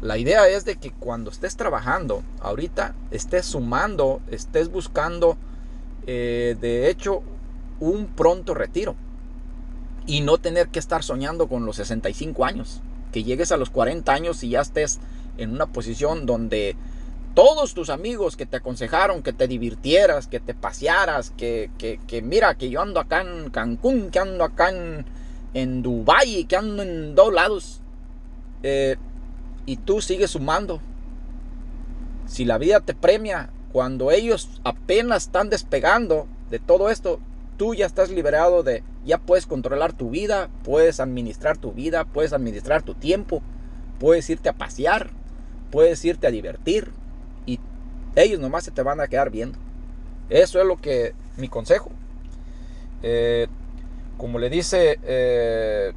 La 0.00 0.16
idea 0.16 0.48
es 0.48 0.64
de 0.64 0.76
que 0.76 0.92
cuando 0.92 1.30
estés 1.30 1.56
trabajando, 1.56 2.22
ahorita 2.40 2.94
estés 3.10 3.46
sumando, 3.46 4.20
estés 4.30 4.70
buscando, 4.70 5.36
eh, 6.06 6.56
de 6.60 6.88
hecho, 6.88 7.22
un 7.80 8.06
pronto 8.06 8.54
retiro. 8.54 8.94
Y 10.06 10.20
no 10.20 10.38
tener 10.38 10.68
que 10.68 10.78
estar 10.78 11.02
soñando 11.02 11.48
con 11.48 11.66
los 11.66 11.76
65 11.76 12.44
años. 12.44 12.80
Que 13.12 13.24
llegues 13.24 13.52
a 13.52 13.56
los 13.56 13.70
40 13.70 14.12
años 14.12 14.42
y 14.44 14.50
ya 14.50 14.60
estés 14.60 15.00
en 15.36 15.52
una 15.52 15.66
posición 15.66 16.26
donde 16.26 16.76
todos 17.34 17.74
tus 17.74 17.90
amigos 17.90 18.36
que 18.36 18.46
te 18.46 18.56
aconsejaron 18.56 19.22
que 19.22 19.32
te 19.32 19.46
divirtieras, 19.46 20.26
que 20.26 20.40
te 20.40 20.54
pasearas, 20.54 21.30
que, 21.30 21.70
que, 21.78 22.00
que 22.06 22.22
mira, 22.22 22.54
que 22.56 22.70
yo 22.70 22.80
ando 22.80 23.00
acá 23.00 23.20
en 23.20 23.50
Cancún, 23.50 24.10
que 24.10 24.18
ando 24.18 24.44
acá 24.44 24.70
en, 24.70 25.04
en 25.54 25.82
Dubái, 25.82 26.44
que 26.46 26.56
ando 26.56 26.82
en 26.82 27.14
dos 27.14 27.32
lados. 27.32 27.80
Eh, 28.62 28.96
y 29.68 29.76
tú 29.76 30.00
sigues 30.00 30.30
sumando. 30.30 30.80
Si 32.26 32.46
la 32.46 32.56
vida 32.56 32.80
te 32.80 32.94
premia 32.94 33.50
cuando 33.70 34.10
ellos 34.10 34.62
apenas 34.64 35.24
están 35.24 35.50
despegando 35.50 36.26
de 36.48 36.58
todo 36.58 36.88
esto, 36.88 37.20
tú 37.58 37.74
ya 37.74 37.84
estás 37.84 38.08
liberado 38.08 38.62
de, 38.62 38.82
ya 39.04 39.18
puedes 39.18 39.44
controlar 39.44 39.92
tu 39.92 40.08
vida, 40.08 40.48
puedes 40.64 41.00
administrar 41.00 41.58
tu 41.58 41.72
vida, 41.72 42.06
puedes 42.06 42.32
administrar 42.32 42.82
tu 42.82 42.94
tiempo, 42.94 43.42
puedes 44.00 44.30
irte 44.30 44.48
a 44.48 44.54
pasear, 44.54 45.10
puedes 45.70 46.02
irte 46.02 46.26
a 46.26 46.30
divertir 46.30 46.90
y 47.44 47.60
ellos 48.16 48.40
nomás 48.40 48.64
se 48.64 48.70
te 48.70 48.82
van 48.82 49.02
a 49.02 49.06
quedar 49.06 49.28
viendo. 49.28 49.58
Eso 50.30 50.62
es 50.62 50.66
lo 50.66 50.78
que 50.78 51.12
mi 51.36 51.48
consejo. 51.48 51.90
Eh, 53.02 53.48
como 54.16 54.38
le 54.38 54.48
dice 54.48 54.98
eh, 55.02 55.92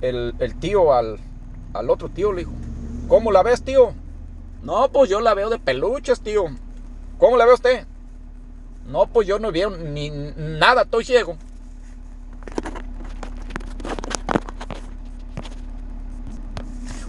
el, 0.00 0.34
el 0.38 0.54
tío 0.58 0.94
al, 0.94 1.18
al 1.74 1.90
otro 1.90 2.08
tío, 2.08 2.32
le 2.32 2.40
dijo, 2.40 2.52
¿cómo 3.08 3.32
la 3.32 3.42
ves, 3.42 3.62
tío? 3.62 3.94
No, 4.62 4.88
pues 4.92 5.10
yo 5.10 5.20
la 5.20 5.34
veo 5.34 5.50
de 5.50 5.58
peluches, 5.58 6.20
tío. 6.20 6.44
¿Cómo 7.18 7.36
la 7.36 7.46
ve 7.46 7.54
usted? 7.54 7.86
No, 8.86 9.06
pues 9.06 9.26
yo 9.26 9.38
no 9.38 9.50
veo 9.50 9.70
ni 9.70 10.10
nada, 10.10 10.82
estoy 10.82 11.04
ciego. 11.04 11.36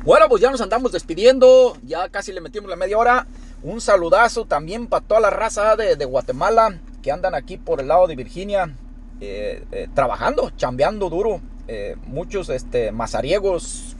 Bueno, 0.03 0.27
pues 0.29 0.41
ya 0.41 0.49
nos 0.49 0.61
andamos 0.61 0.91
despidiendo. 0.91 1.77
Ya 1.83 2.09
casi 2.09 2.31
le 2.31 2.41
metimos 2.41 2.69
la 2.69 2.75
media 2.75 2.97
hora. 2.97 3.27
Un 3.61 3.81
saludazo 3.81 4.45
también 4.45 4.87
para 4.87 5.05
toda 5.05 5.19
la 5.19 5.29
raza 5.29 5.75
de, 5.75 5.95
de 5.95 6.05
Guatemala 6.05 6.79
que 7.03 7.11
andan 7.11 7.35
aquí 7.35 7.57
por 7.57 7.79
el 7.81 7.89
lado 7.89 8.07
de 8.07 8.15
Virginia. 8.15 8.73
eh, 9.21 9.65
eh, 9.71 9.87
trabajando, 9.93 10.51
chambeando 10.51 11.09
duro. 11.09 11.41
Eh, 11.67 11.95
muchos 12.07 12.49
este, 12.49 12.91
mazariegos 12.91 13.95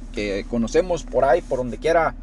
conocemos 0.49 1.03
por 1.03 1.25
ahí, 1.25 1.41
por 1.41 1.60
donde 1.60 1.77
quiera. 1.77 2.15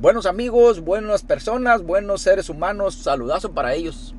Buenos 0.00 0.26
amigos, 0.26 0.80
buenas 0.80 1.22
personas, 1.22 1.82
buenos 1.82 2.22
seres 2.22 2.48
humanos. 2.48 2.94
Saludazo 2.94 3.52
para 3.52 3.74
ellos. 3.74 4.14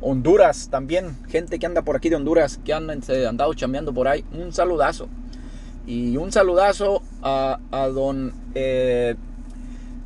Honduras 0.00 0.68
también, 0.70 1.16
gente 1.28 1.58
que 1.58 1.66
anda 1.66 1.82
por 1.82 1.96
aquí 1.96 2.08
de 2.08 2.16
Honduras, 2.16 2.58
que 2.64 2.72
han 2.72 2.90
andado 2.90 3.54
chambeando 3.54 3.94
por 3.94 4.08
ahí. 4.08 4.24
Un 4.32 4.52
saludazo. 4.52 5.08
Y 5.86 6.16
un 6.16 6.32
saludazo 6.32 7.02
a, 7.22 7.58
a 7.70 7.88
don 7.88 8.32
eh, 8.54 9.14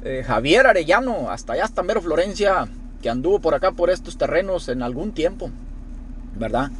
eh, 0.04 0.22
Javier 0.26 0.66
Arellano, 0.66 1.30
hasta 1.30 1.54
allá, 1.54 1.64
hasta 1.64 1.82
Mero 1.82 2.00
Florencia, 2.00 2.68
que 3.02 3.10
anduvo 3.10 3.40
por 3.40 3.54
acá, 3.54 3.72
por 3.72 3.90
estos 3.90 4.16
terrenos 4.16 4.68
en 4.68 4.82
algún 4.82 5.12
tiempo, 5.12 5.50
¿verdad? 6.36 6.70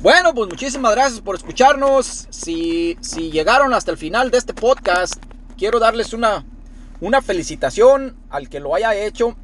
Bueno, 0.00 0.32
pues 0.32 0.48
muchísimas 0.48 0.94
gracias 0.94 1.20
por 1.20 1.34
escucharnos. 1.34 2.28
Si, 2.30 2.96
si 3.00 3.32
llegaron 3.32 3.74
hasta 3.74 3.90
el 3.90 3.96
final 3.96 4.30
de 4.30 4.38
este 4.38 4.54
podcast, 4.54 5.20
quiero 5.56 5.80
darles 5.80 6.12
una, 6.12 6.44
una 7.00 7.20
felicitación 7.20 8.14
al 8.30 8.48
que 8.48 8.60
lo 8.60 8.76
haya 8.76 8.94
hecho. 8.94 9.34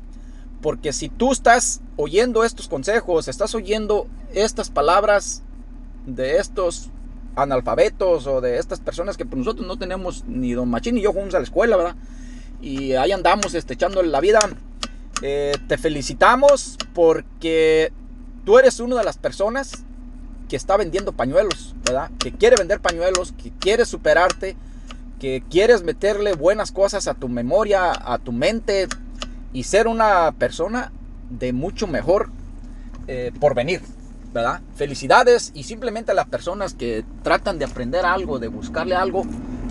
Porque 0.63 0.93
si 0.93 1.09
tú 1.09 1.33
estás 1.33 1.81
oyendo 1.97 2.45
estos 2.45 2.69
consejos, 2.69 3.27
estás 3.27 3.53
oyendo 3.57 4.07
estas 4.33 4.71
palabras 4.71 5.43
de 6.07 6.37
estos 6.37 6.89
analfabetos 7.35 8.29
o 8.29 8.41
de 8.41 8.59
estas 8.59 8.79
personas 8.79 9.17
que 9.17 9.27
pues, 9.27 9.39
nosotros 9.39 9.67
no 9.67 9.77
tenemos, 9.77 10.25
ni 10.29 10.53
don 10.53 10.71
Machín 10.71 10.95
ni 10.95 11.03
yo 11.03 11.13
fuimos 11.13 11.35
a 11.35 11.39
la 11.39 11.45
escuela, 11.45 11.77
¿verdad? 11.77 11.97
Y 12.63 12.93
ahí 12.93 13.11
andamos 13.11 13.55
este, 13.55 13.75
echándole 13.75 14.09
la 14.09 14.21
vida. 14.21 14.39
Eh, 15.21 15.57
te 15.67 15.79
felicitamos 15.79 16.79
porque 16.95 17.93
tú 18.45 18.57
eres 18.61 18.79
una 18.79 18.95
de 18.95 19.05
las 19.05 19.19
personas 19.19 19.85
que 20.49 20.57
está 20.57 20.77
vendiendo 20.77 21.13
pañuelos, 21.13 21.75
¿verdad? 21.85 22.11
Que 22.19 22.33
quiere 22.33 22.57
vender 22.57 22.81
pañuelos, 22.81 23.33
que 23.33 23.51
quiere 23.59 23.85
superarte, 23.85 24.57
que 25.19 25.43
quieres 25.49 25.83
meterle 25.83 26.35
buenas 26.35 26.73
cosas 26.73 27.09
a 27.09 27.15
tu 27.15 27.29
memoria, 27.29 27.93
a 27.93 28.19
tu 28.19 28.33
mente 28.33 28.89
y 29.53 29.65
ser 29.65 29.89
una 29.89 30.33
persona 30.33 30.93
de 31.31 31.53
mucho 31.53 31.87
mejor 31.87 32.31
eh, 33.07 33.33
porvenir, 33.41 33.81
¿verdad? 34.33 34.61
Felicidades 34.77 35.53
y 35.55 35.63
simplemente 35.63 36.13
a 36.13 36.15
las 36.15 36.27
personas 36.27 36.75
que 36.75 37.05
tratan 37.23 37.59
de 37.59 37.65
aprender 37.65 38.05
algo, 38.05 38.39
de 38.39 38.49
buscarle 38.49 38.95
algo, 38.95 39.23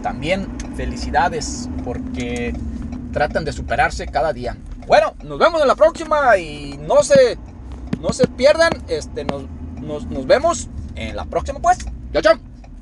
también 0.02 0.48
felicidades 0.76 1.70
porque 1.84 2.54
tratan 3.12 3.46
de 3.46 3.52
superarse 3.52 4.08
cada 4.08 4.34
día. 4.34 4.58
Bueno, 4.88 5.14
nos 5.24 5.40
vemos 5.40 5.62
en 5.62 5.68
la 5.68 5.76
próxima 5.76 6.38
y 6.38 6.78
no 6.78 7.04
se, 7.04 7.38
no 8.02 8.12
se 8.12 8.28
pierdan, 8.28 8.72
este, 8.88 9.24
nos, 9.24 9.44
nos, 9.84 10.06
nos 10.08 10.26
vemos 10.26 10.70
en 10.96 11.16
la 11.16 11.26
próxima 11.26 11.60
pues. 11.60 11.78
Chao, 12.12 12.22
chao. 12.22 12.53